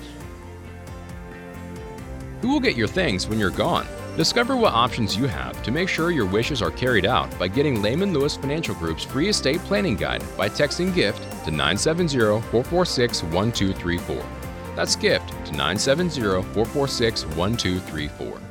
[2.42, 3.86] Who will get your things when you're gone?
[4.16, 7.82] Discover what options you have to make sure your wishes are carried out by getting
[7.82, 14.26] Lehman Lewis Financial Group's free estate planning guide by texting GIFT to 970 446 1234.
[14.76, 18.45] That's GIFT to 970 446 1234.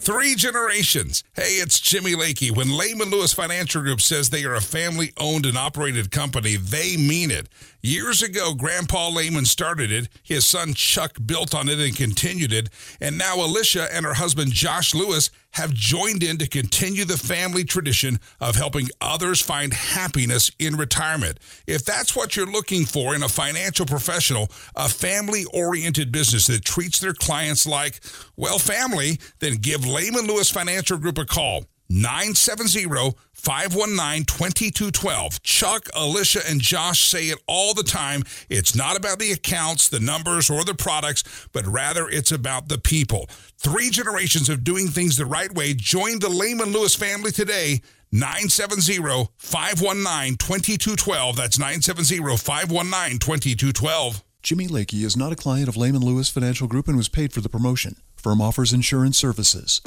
[0.00, 1.22] Three generations.
[1.34, 2.56] Hey, it's Jimmy Lakey.
[2.56, 6.96] When Lehman Lewis Financial Group says they are a family owned and operated company, they
[6.96, 7.48] mean it.
[7.82, 10.08] Years ago, Grandpa Lehman started it.
[10.22, 12.68] His son Chuck built on it and continued it.
[13.00, 17.64] And now Alicia and her husband Josh Lewis have joined in to continue the family
[17.64, 21.38] tradition of helping others find happiness in retirement.
[21.66, 26.66] If that's what you're looking for in a financial professional, a family oriented business that
[26.66, 28.00] treats their clients like,
[28.36, 31.64] well, family, then give Lehman Lewis Financial Group a call.
[31.90, 35.42] 970 519 2212.
[35.42, 38.22] Chuck, Alicia, and Josh say it all the time.
[38.48, 42.78] It's not about the accounts, the numbers, or the products, but rather it's about the
[42.78, 43.28] people.
[43.58, 45.74] Three generations of doing things the right way.
[45.74, 47.80] Join the Lehman Lewis family today.
[48.12, 51.36] 970 519 2212.
[51.36, 54.22] That's 970 519 2212.
[54.42, 57.40] Jimmy Lakey is not a client of Lehman Lewis Financial Group and was paid for
[57.40, 57.96] the promotion.
[58.16, 59.82] Firm offers insurance services.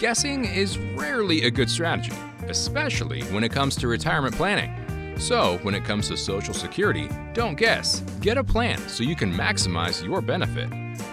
[0.00, 2.12] Guessing is rarely a good strategy,
[2.48, 4.72] especially when it comes to retirement planning.
[5.18, 8.00] So, when it comes to Social Security, don't guess.
[8.20, 10.68] Get a plan so you can maximize your benefit.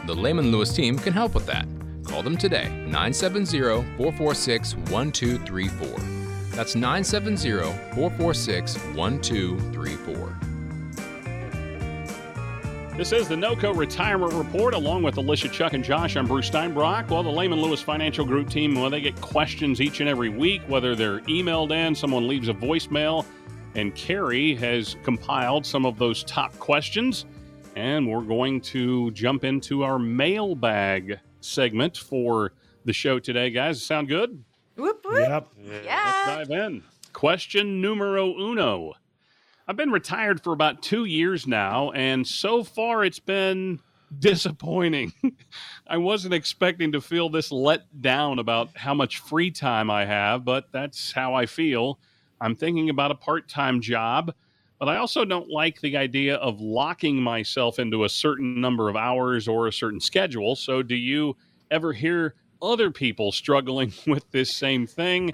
[0.08, 1.68] The Lehman Lewis team can help with that.
[2.04, 3.60] Call them today, 970
[3.98, 5.88] 446 1234.
[6.56, 7.52] That's 970
[7.94, 10.51] 446 1234.
[12.98, 16.18] This is the NOCO Retirement Report, along with Alicia, Chuck, and Josh.
[16.18, 17.10] I'm Bruce Steinbrock.
[17.10, 20.62] Well, the Lehman Lewis Financial Group team, well, they get questions each and every week,
[20.68, 23.26] whether they're emailed in, someone leaves a voicemail,
[23.76, 27.26] and Carrie has compiled some of those top questions.
[27.78, 32.52] And we're going to jump into our mailbag segment for
[32.84, 33.82] the show today, guys.
[33.82, 34.44] Sound good?
[34.76, 35.18] Whoop, whoop.
[35.18, 35.48] Yep.
[35.86, 36.24] Yeah.
[36.28, 36.84] Let's dive in.
[37.14, 38.94] Question numero uno.
[39.72, 43.80] I've been retired for about two years now, and so far it's been
[44.20, 45.14] disappointing.
[45.88, 50.44] I wasn't expecting to feel this let down about how much free time I have,
[50.44, 52.00] but that's how I feel.
[52.42, 54.34] I'm thinking about a part time job,
[54.78, 58.98] but I also don't like the idea of locking myself into a certain number of
[58.98, 60.58] hours or a certain schedule.
[60.58, 61.38] So, do you
[61.72, 65.32] ever hear other people struggling with this same thing?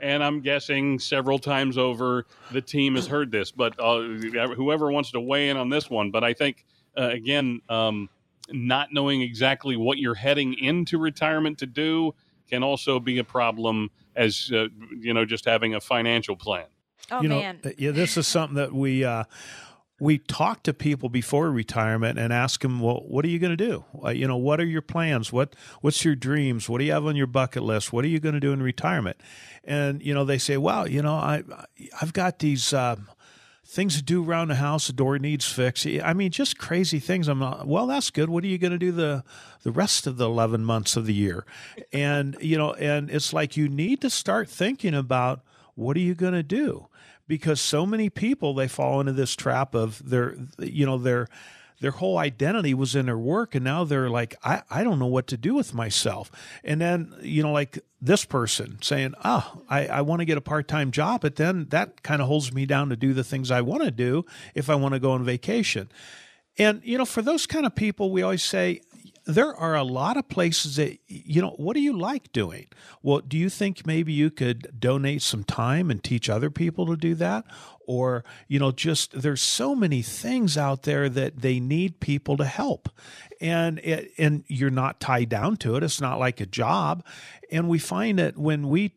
[0.00, 5.10] And I'm guessing several times over the team has heard this, but uh, whoever wants
[5.10, 6.10] to weigh in on this one.
[6.10, 6.64] But I think,
[6.96, 8.08] uh, again, um,
[8.50, 12.14] not knowing exactly what you're heading into retirement to do
[12.48, 14.68] can also be a problem as, uh,
[14.98, 16.66] you know, just having a financial plan.
[17.10, 17.60] Oh you know, man.
[17.76, 19.24] yeah, this is something that we uh,
[20.00, 23.64] we talk to people before retirement and ask them, well, what are you going to
[23.64, 23.84] do?
[24.02, 25.32] Uh, you know, what are your plans?
[25.32, 26.68] What what's your dreams?
[26.68, 27.92] What do you have on your bucket list?
[27.92, 29.18] What are you going to do in retirement?
[29.62, 31.44] And you know, they say, well, you know, I
[32.00, 32.72] I've got these.
[32.72, 33.08] Um,
[33.62, 35.86] Things to do around the house, the door needs fixed.
[35.86, 37.28] I mean, just crazy things.
[37.28, 38.28] I'm not, well, that's good.
[38.28, 39.22] What are you going to do the
[39.62, 41.46] the rest of the 11 months of the year?
[41.92, 45.42] And you know, and it's like you need to start thinking about
[45.76, 46.88] what are you going to do?
[47.30, 51.28] Because so many people they fall into this trap of their you know their
[51.80, 55.06] their whole identity was in their work and now they're like I, I don't know
[55.06, 56.28] what to do with myself.
[56.64, 60.40] And then you know like this person saying oh i, I want to get a
[60.40, 63.60] part-time job but then that kind of holds me down to do the things i
[63.60, 64.24] want to do
[64.54, 65.88] if i want to go on vacation.
[66.58, 68.80] And you know for those kind of people we always say
[69.26, 72.66] there are a lot of places that you know what do you like doing?
[73.02, 76.96] Well do you think maybe you could donate some time and teach other people to
[76.96, 77.44] do that?
[77.86, 82.44] Or you know just there's so many things out there that they need people to
[82.44, 82.88] help.
[83.40, 85.82] And it, and you're not tied down to it.
[85.82, 87.04] It's not like a job.
[87.50, 88.92] And we find that when we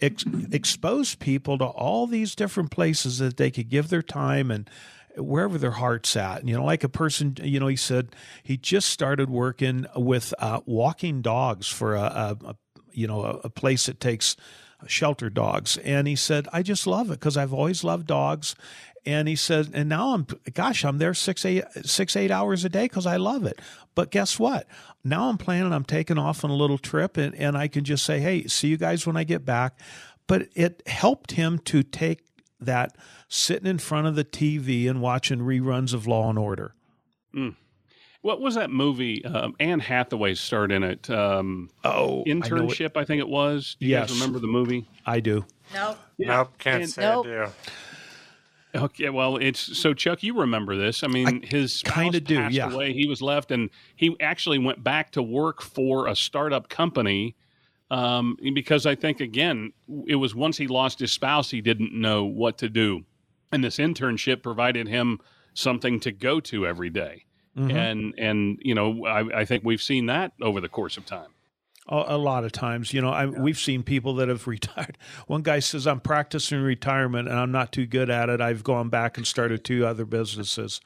[0.00, 4.68] ex- expose people to all these different places that they could give their time and
[5.16, 6.40] wherever their heart's at.
[6.40, 10.34] And you know, like a person, you know, he said he just started working with
[10.38, 12.56] uh, walking dogs for a, a, a
[12.92, 14.36] you know, a, a, place that takes
[14.86, 15.76] shelter dogs.
[15.78, 18.54] And he said, I just love it because I've always loved dogs.
[19.06, 22.68] And he said, and now I'm, gosh, I'm there six, eight, six, eight hours a
[22.68, 23.60] day because I love it.
[23.94, 24.66] But guess what?
[25.02, 28.04] Now I'm planning, I'm taking off on a little trip and, and I can just
[28.04, 29.78] say, hey, see you guys when I get back.
[30.26, 32.24] But it helped him to take
[32.60, 32.96] that
[33.28, 36.74] sitting in front of the TV and watching reruns of Law and Order.
[37.34, 37.56] Mm.
[38.22, 39.22] What was that movie?
[39.24, 41.10] Um, Anne Hathaway starred in it.
[41.10, 43.76] Um, oh, internship, I, I, think it was.
[43.78, 44.08] Do you yes.
[44.08, 44.88] guys remember the movie?
[45.04, 45.44] I do.
[45.74, 45.98] Nope.
[46.16, 46.28] Yeah.
[46.28, 46.58] Nope.
[46.58, 47.26] Can't and, say nope.
[47.26, 47.46] I do.
[48.74, 50.22] Okay, well, it's so Chuck.
[50.22, 51.04] You remember this?
[51.04, 52.48] I mean, I his kind of do.
[52.50, 52.92] Yeah, away.
[52.92, 57.36] He was left, and he actually went back to work for a startup company
[57.94, 59.72] um, because I think again,
[60.06, 63.04] it was once he lost his spouse, he didn't know what to do,
[63.52, 65.20] and this internship provided him
[65.54, 67.24] something to go to every day.
[67.56, 67.70] Mm-hmm.
[67.70, 71.28] and and you know, I, I think we've seen that over the course of time
[71.86, 73.38] a lot of times you know I, yeah.
[73.38, 77.72] we've seen people that have retired one guy says i'm practicing retirement and i'm not
[77.72, 80.80] too good at it i've gone back and started two other businesses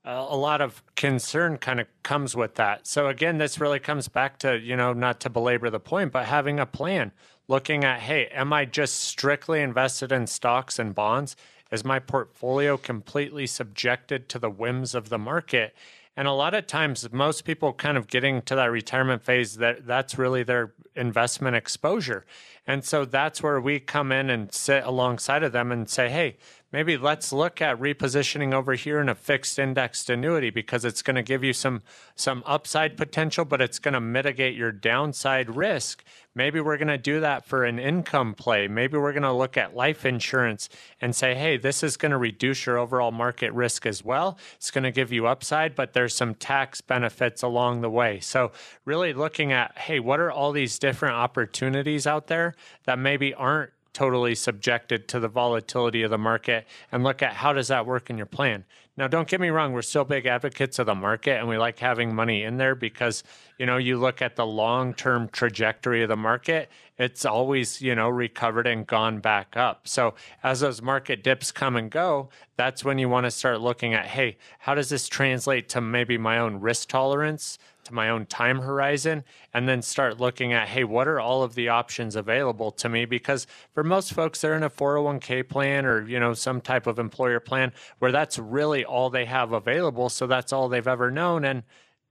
[0.05, 2.87] a lot of concern kind of comes with that.
[2.87, 6.27] So again, this really comes back to, you know, not to belabor the point, but
[6.27, 7.13] having a plan,
[7.47, 11.37] looking at, hey, am I just strictly invested in stocks and bonds?
[11.71, 15.75] Is my portfolio completely subjected to the whims of the market?
[16.17, 19.87] And a lot of times, most people kind of getting to that retirement phase, that
[19.87, 22.27] that's really their investment exposure.
[22.67, 26.37] And so that's where we come in and sit alongside of them and say, hey,
[26.73, 31.17] maybe let's look at repositioning over here in a fixed indexed annuity because it's going
[31.17, 31.83] to give you some
[32.17, 36.03] some upside potential but it's going to mitigate your downside risk.
[36.35, 38.67] Maybe we're going to do that for an income play.
[38.67, 40.69] Maybe we're going to look at life insurance
[41.01, 44.39] and say hey this is going to reduce your overall market risk as well.
[44.57, 48.21] It's going to give you upside but there's some tax benefits along the way.
[48.21, 48.53] So
[48.85, 52.55] really looking at hey what are all these different opportunities out there
[52.85, 57.53] that maybe aren't totally subjected to the volatility of the market and look at how
[57.53, 58.65] does that work in your plan.
[58.97, 61.79] Now don't get me wrong, we're still big advocates of the market and we like
[61.79, 63.25] having money in there because,
[63.59, 68.11] you know, you look at the long-term trajectory of the market, it's always, you know,
[68.11, 69.89] recovered and gone back up.
[69.89, 73.95] So as those market dips come and go, that's when you want to start looking
[73.95, 77.59] at, hey, how does this translate to maybe my own risk tolerance?
[77.93, 81.69] My own time horizon and then start looking at hey what are all of the
[81.69, 83.05] options available to me?
[83.05, 86.99] Because for most folks they're in a 401k plan or you know some type of
[86.99, 90.09] employer plan where that's really all they have available.
[90.09, 91.45] So that's all they've ever known.
[91.45, 91.63] And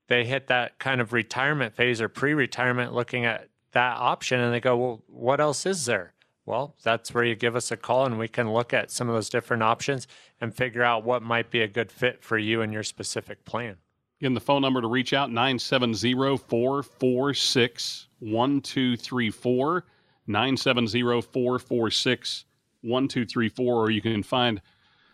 [0.07, 4.59] they hit that kind of retirement phase or pre-retirement looking at that option and they
[4.59, 6.13] go well what else is there?
[6.45, 9.15] Well, that's where you give us a call and we can look at some of
[9.15, 10.07] those different options
[10.39, 13.77] and figure out what might be a good fit for you and your specific plan.
[14.21, 19.85] Again, the phone number to reach out 970 446 1234.
[20.27, 22.45] 970 446
[22.81, 23.75] 1234.
[23.75, 24.61] Or you can find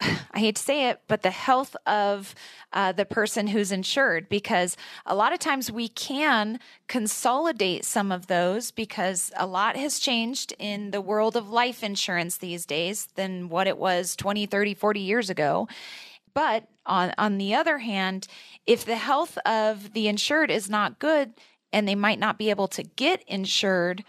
[0.32, 2.34] I hate to say it, but the health of
[2.72, 8.26] uh, the person who's insured, because a lot of times we can consolidate some of
[8.26, 13.48] those because a lot has changed in the world of life insurance these days than
[13.48, 15.68] what it was 20, 30, 40 years ago.
[16.32, 18.26] But on, on the other hand,
[18.66, 21.32] if the health of the insured is not good
[21.72, 24.04] and they might not be able to get insured,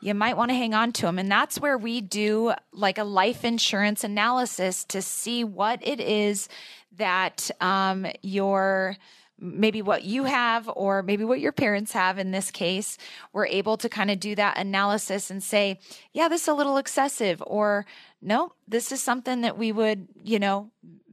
[0.00, 1.18] you might want to hang on to them.
[1.18, 6.48] And that's where we do like a life insurance analysis to see what it is
[6.96, 8.96] that um, your
[9.40, 12.98] maybe what you have or maybe what your parents have in this case
[13.32, 15.78] we're able to kind of do that analysis and say
[16.12, 17.86] yeah this is a little excessive or
[18.20, 20.70] no this is something that we would you know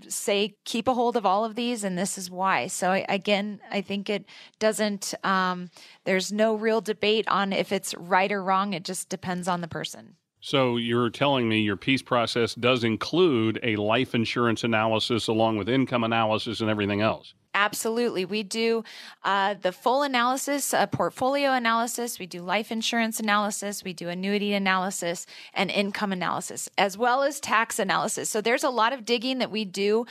[0.07, 2.67] say keep a hold of all of these and this is why.
[2.67, 4.25] So again i think it
[4.59, 5.69] doesn't um,
[6.05, 9.67] there's no real debate on if it's right or wrong it just depends on the
[9.67, 10.15] person.
[10.39, 15.67] So you're telling me your peace process does include a life insurance analysis along with
[15.67, 18.23] income analysis and everything else Absolutely.
[18.23, 18.83] We do
[19.23, 22.19] uh, the full analysis, uh, portfolio analysis.
[22.19, 23.83] We do life insurance analysis.
[23.83, 28.29] We do annuity analysis and income analysis, as well as tax analysis.
[28.29, 30.05] So there's a lot of digging that we do.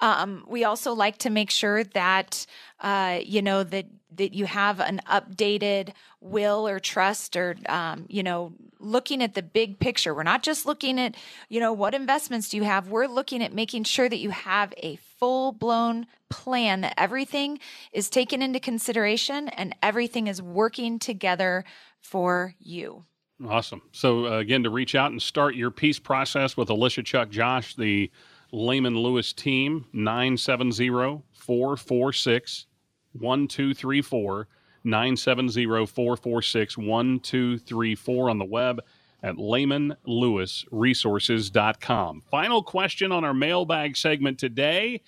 [0.00, 2.44] Um, we also like to make sure that,
[2.80, 3.86] uh, you know, that
[4.16, 9.42] that you have an updated will or trust or um, you know looking at the
[9.42, 10.14] big picture.
[10.14, 11.14] We're not just looking at
[11.48, 12.88] you know what investments do you have?
[12.88, 16.82] We're looking at making sure that you have a full blown plan.
[16.82, 17.58] That everything
[17.92, 21.64] is taken into consideration and everything is working together
[22.00, 23.04] for you.
[23.48, 23.82] Awesome.
[23.92, 27.74] So uh, again to reach out and start your peace process with alicia chuck josh
[27.74, 28.10] the
[28.52, 32.66] lehman lewis team 970 446
[33.12, 34.48] 1234
[34.84, 38.80] 970 446 1234 on the web
[39.22, 42.22] at lehmanlewisresources.com.
[42.30, 45.02] Final question on our mailbag segment today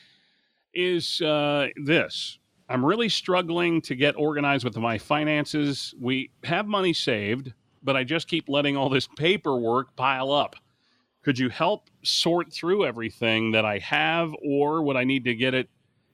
[0.75, 2.39] is uh, this.
[2.69, 5.95] I'm really struggling to get organized with my finances.
[6.01, 10.57] We have money saved, but I just keep letting all this paperwork pile up.
[11.23, 15.55] Could you help sort through everything that I have, or would I need to get
[15.55, 15.71] it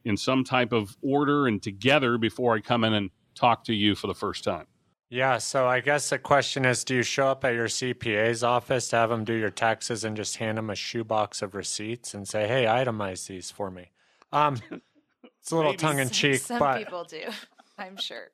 [0.09, 3.95] in some type of order and together before I come in and talk to you
[3.95, 4.67] for the first time.
[5.11, 8.89] Yeah, so I guess the question is do you show up at your CPA's office
[8.89, 12.29] to have them do your taxes and just hand them a shoebox of receipts and
[12.29, 13.91] say, hey, itemize these for me?
[14.33, 14.61] Um,
[15.41, 17.23] it's a little tongue in cheek, some but people do.
[17.79, 18.29] I'm sure.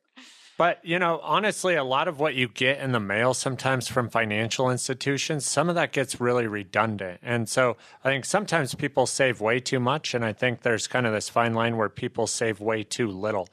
[0.57, 4.09] But, you know, honestly, a lot of what you get in the mail sometimes from
[4.09, 7.19] financial institutions, some of that gets really redundant.
[7.23, 10.15] And so I think sometimes people save way too much.
[10.15, 13.49] And I think there's kind of this fine line where people save way too little.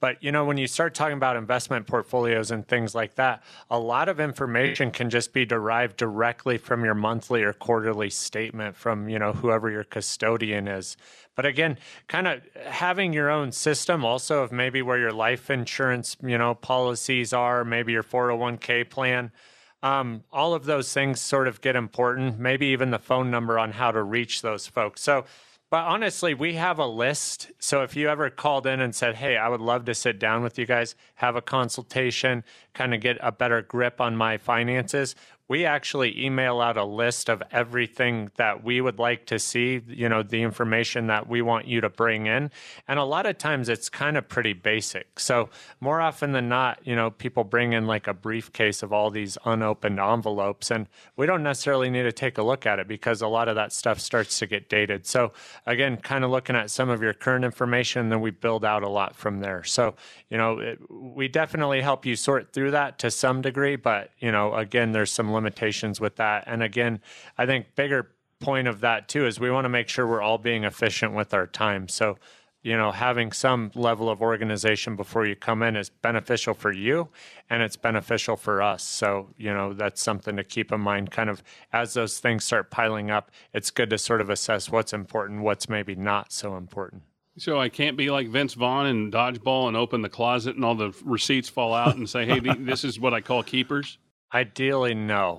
[0.00, 3.78] But you know, when you start talking about investment portfolios and things like that, a
[3.78, 9.08] lot of information can just be derived directly from your monthly or quarterly statement from,
[9.08, 10.96] you know, whoever your custodian is.
[11.34, 11.78] But again,
[12.08, 16.54] kind of having your own system also of maybe where your life insurance, you know,
[16.54, 19.32] policies are, maybe your 401k plan.
[19.82, 23.72] Um, all of those things sort of get important, maybe even the phone number on
[23.72, 25.02] how to reach those folks.
[25.02, 25.26] So
[25.76, 27.50] but honestly, we have a list.
[27.58, 30.42] So if you ever called in and said, Hey, I would love to sit down
[30.42, 35.14] with you guys, have a consultation, kind of get a better grip on my finances,
[35.48, 40.08] we actually email out a list of everything that we would like to see, you
[40.08, 42.50] know, the information that we want you to bring in.
[42.88, 45.20] And a lot of times it's kind of pretty basic.
[45.20, 45.48] So,
[45.80, 49.38] more often than not, you know, people bring in like a briefcase of all these
[49.44, 53.28] unopened envelopes, and we don't necessarily need to take a look at it because a
[53.28, 55.06] lot of that stuff starts to get dated.
[55.06, 55.32] So,
[55.64, 58.88] again, kind of looking at some of your current information, then we build out a
[58.88, 59.62] lot from there.
[59.62, 59.94] So,
[60.28, 64.32] you know, it, we definitely help you sort through that to some degree, but, you
[64.32, 66.44] know, again, there's some limitations with that.
[66.46, 67.00] And again,
[67.38, 68.10] I think bigger
[68.40, 71.32] point of that too is we want to make sure we're all being efficient with
[71.32, 71.88] our time.
[71.88, 72.18] So,
[72.62, 77.08] you know, having some level of organization before you come in is beneficial for you
[77.48, 78.82] and it's beneficial for us.
[78.82, 82.70] So, you know, that's something to keep in mind kind of as those things start
[82.70, 83.30] piling up.
[83.52, 87.02] It's good to sort of assess what's important, what's maybe not so important.
[87.38, 90.74] So I can't be like Vince Vaughn and dodgeball and open the closet and all
[90.74, 93.98] the receipts fall out and say, "Hey, this is what I call keepers."
[94.32, 95.38] Ideally, no.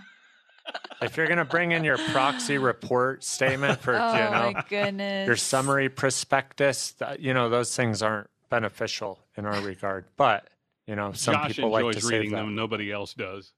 [1.02, 4.64] if you're going to bring in your proxy report statement for, oh, you know, my
[4.68, 5.26] goodness.
[5.26, 10.04] your summary prospectus, you know, those things aren't beneficial in our regard.
[10.16, 10.48] But,
[10.86, 12.46] you know, some Josh people enjoys like to reading save them.
[12.46, 12.54] them.
[12.54, 13.52] Nobody else does.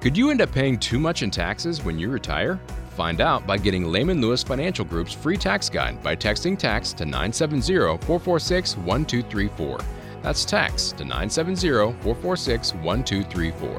[0.00, 2.60] Could you end up paying too much in taxes when you retire?
[2.98, 7.04] Find out by getting Lehman Lewis Financial Group's free tax guide by texting tax to
[7.04, 9.78] 970 446 1234.
[10.20, 13.78] That's tax to 970 446 1234.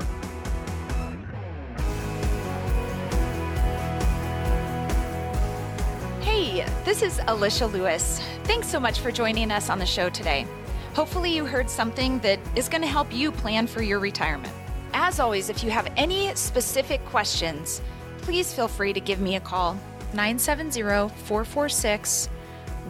[6.22, 8.22] Hey, this is Alicia Lewis.
[8.45, 10.47] Thanks so much for joining us on the show today.
[10.93, 14.53] Hopefully, you heard something that is going to help you plan for your retirement.
[14.93, 17.82] As always, if you have any specific questions,
[18.30, 19.73] please feel free to give me a call
[20.13, 22.27] 970 446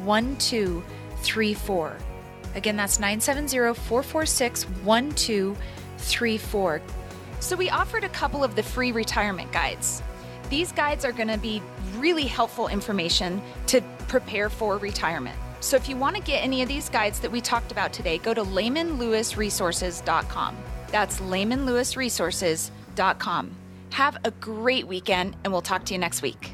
[0.04, 1.98] 1234.
[2.56, 6.82] Again, that's 970 446 1234.
[7.40, 10.04] So, we offered a couple of the free retirement guides.
[10.50, 11.64] These guides are going to be
[11.96, 13.80] really helpful information to
[14.10, 15.38] prepare for retirement.
[15.62, 18.18] So, if you want to get any of these guides that we talked about today,
[18.18, 20.58] go to lehmanlewisresources.com.
[20.92, 23.59] That's lehmanlewisresources.com.
[23.92, 26.54] Have a great weekend, and we'll talk to you next week.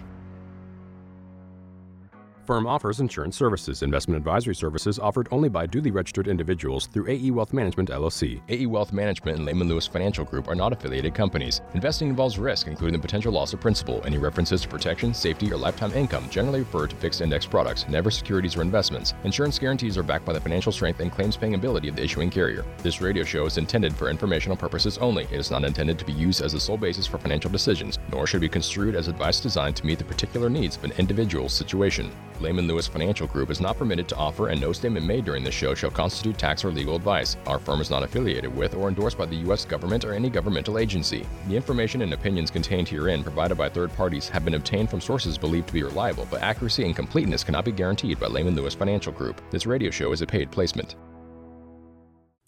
[2.46, 3.82] Firm offers insurance services.
[3.82, 8.40] Investment advisory services offered only by duly registered individuals through AE Wealth Management LLC.
[8.50, 11.62] AE Wealth Management and Lehman Lewis Financial Group are not affiliated companies.
[11.74, 14.00] Investing involves risk, including the potential loss of principal.
[14.06, 18.12] Any references to protection, safety, or lifetime income generally refer to fixed index products, never
[18.12, 19.16] securities or investments.
[19.24, 22.30] Insurance guarantees are backed by the financial strength and claims paying ability of the issuing
[22.30, 22.64] carrier.
[22.84, 25.24] This radio show is intended for informational purposes only.
[25.24, 28.28] It is not intended to be used as the sole basis for financial decisions, nor
[28.28, 32.12] should be construed as advice designed to meet the particular needs of an individual's situation.
[32.42, 35.54] Lehman Lewis Financial Group is not permitted to offer, and no statement made during this
[35.54, 37.38] show shall constitute tax or legal advice.
[37.48, 39.66] Our firm is not affiliated with or endorsed by the U.S.
[39.66, 41.26] government or any governmental agency.
[41.48, 45.38] The information and opinions contained herein provided by third parties have been obtained from sources
[45.38, 49.12] believed to be reliable, but accuracy and completeness cannot be guaranteed by Lehman Lewis Financial
[49.14, 49.42] Group.
[49.52, 50.96] This radio show is a paid placement.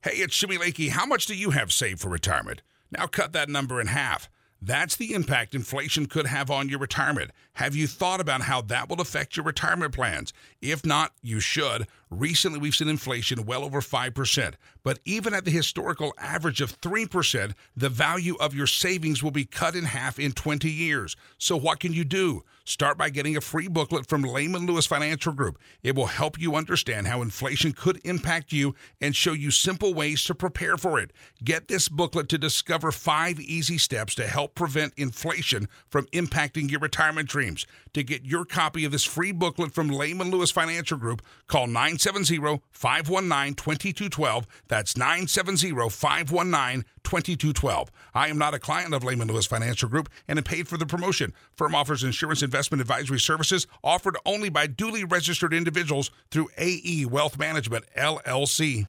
[0.02, 0.90] Hey, it's Jimmy Lakey.
[0.90, 2.62] How much do you have saved for retirement?
[2.92, 4.30] Now cut that number in half.
[4.62, 7.32] That's the impact inflation could have on your retirement.
[7.54, 10.34] Have you thought about how that will affect your retirement plans?
[10.62, 11.88] If not, you should.
[12.10, 14.54] Recently, we've seen inflation well over 5%.
[14.84, 19.46] But even at the historical average of 3%, the value of your savings will be
[19.46, 21.16] cut in half in 20 years.
[21.38, 22.44] So, what can you do?
[22.68, 25.58] Start by getting a free booklet from Lehman Lewis Financial Group.
[25.84, 30.22] It will help you understand how inflation could impact you and show you simple ways
[30.26, 31.14] to prepare for it.
[31.42, 36.82] Get this booklet to discover five easy steps to help prevent inflation from impacting your
[36.82, 37.66] retirement dreams.
[37.94, 42.62] To get your copy of this free booklet from Lehman Lewis Financial Group, call 970
[42.72, 44.46] 519 2212.
[44.68, 47.90] That's 970 519 2212.
[48.14, 50.86] I am not a client of Lehman Lewis Financial Group and am paid for the
[50.86, 51.34] promotion.
[51.56, 57.38] Firm offers insurance investment advisory services offered only by duly registered individuals through AE Wealth
[57.38, 58.88] Management, LLC.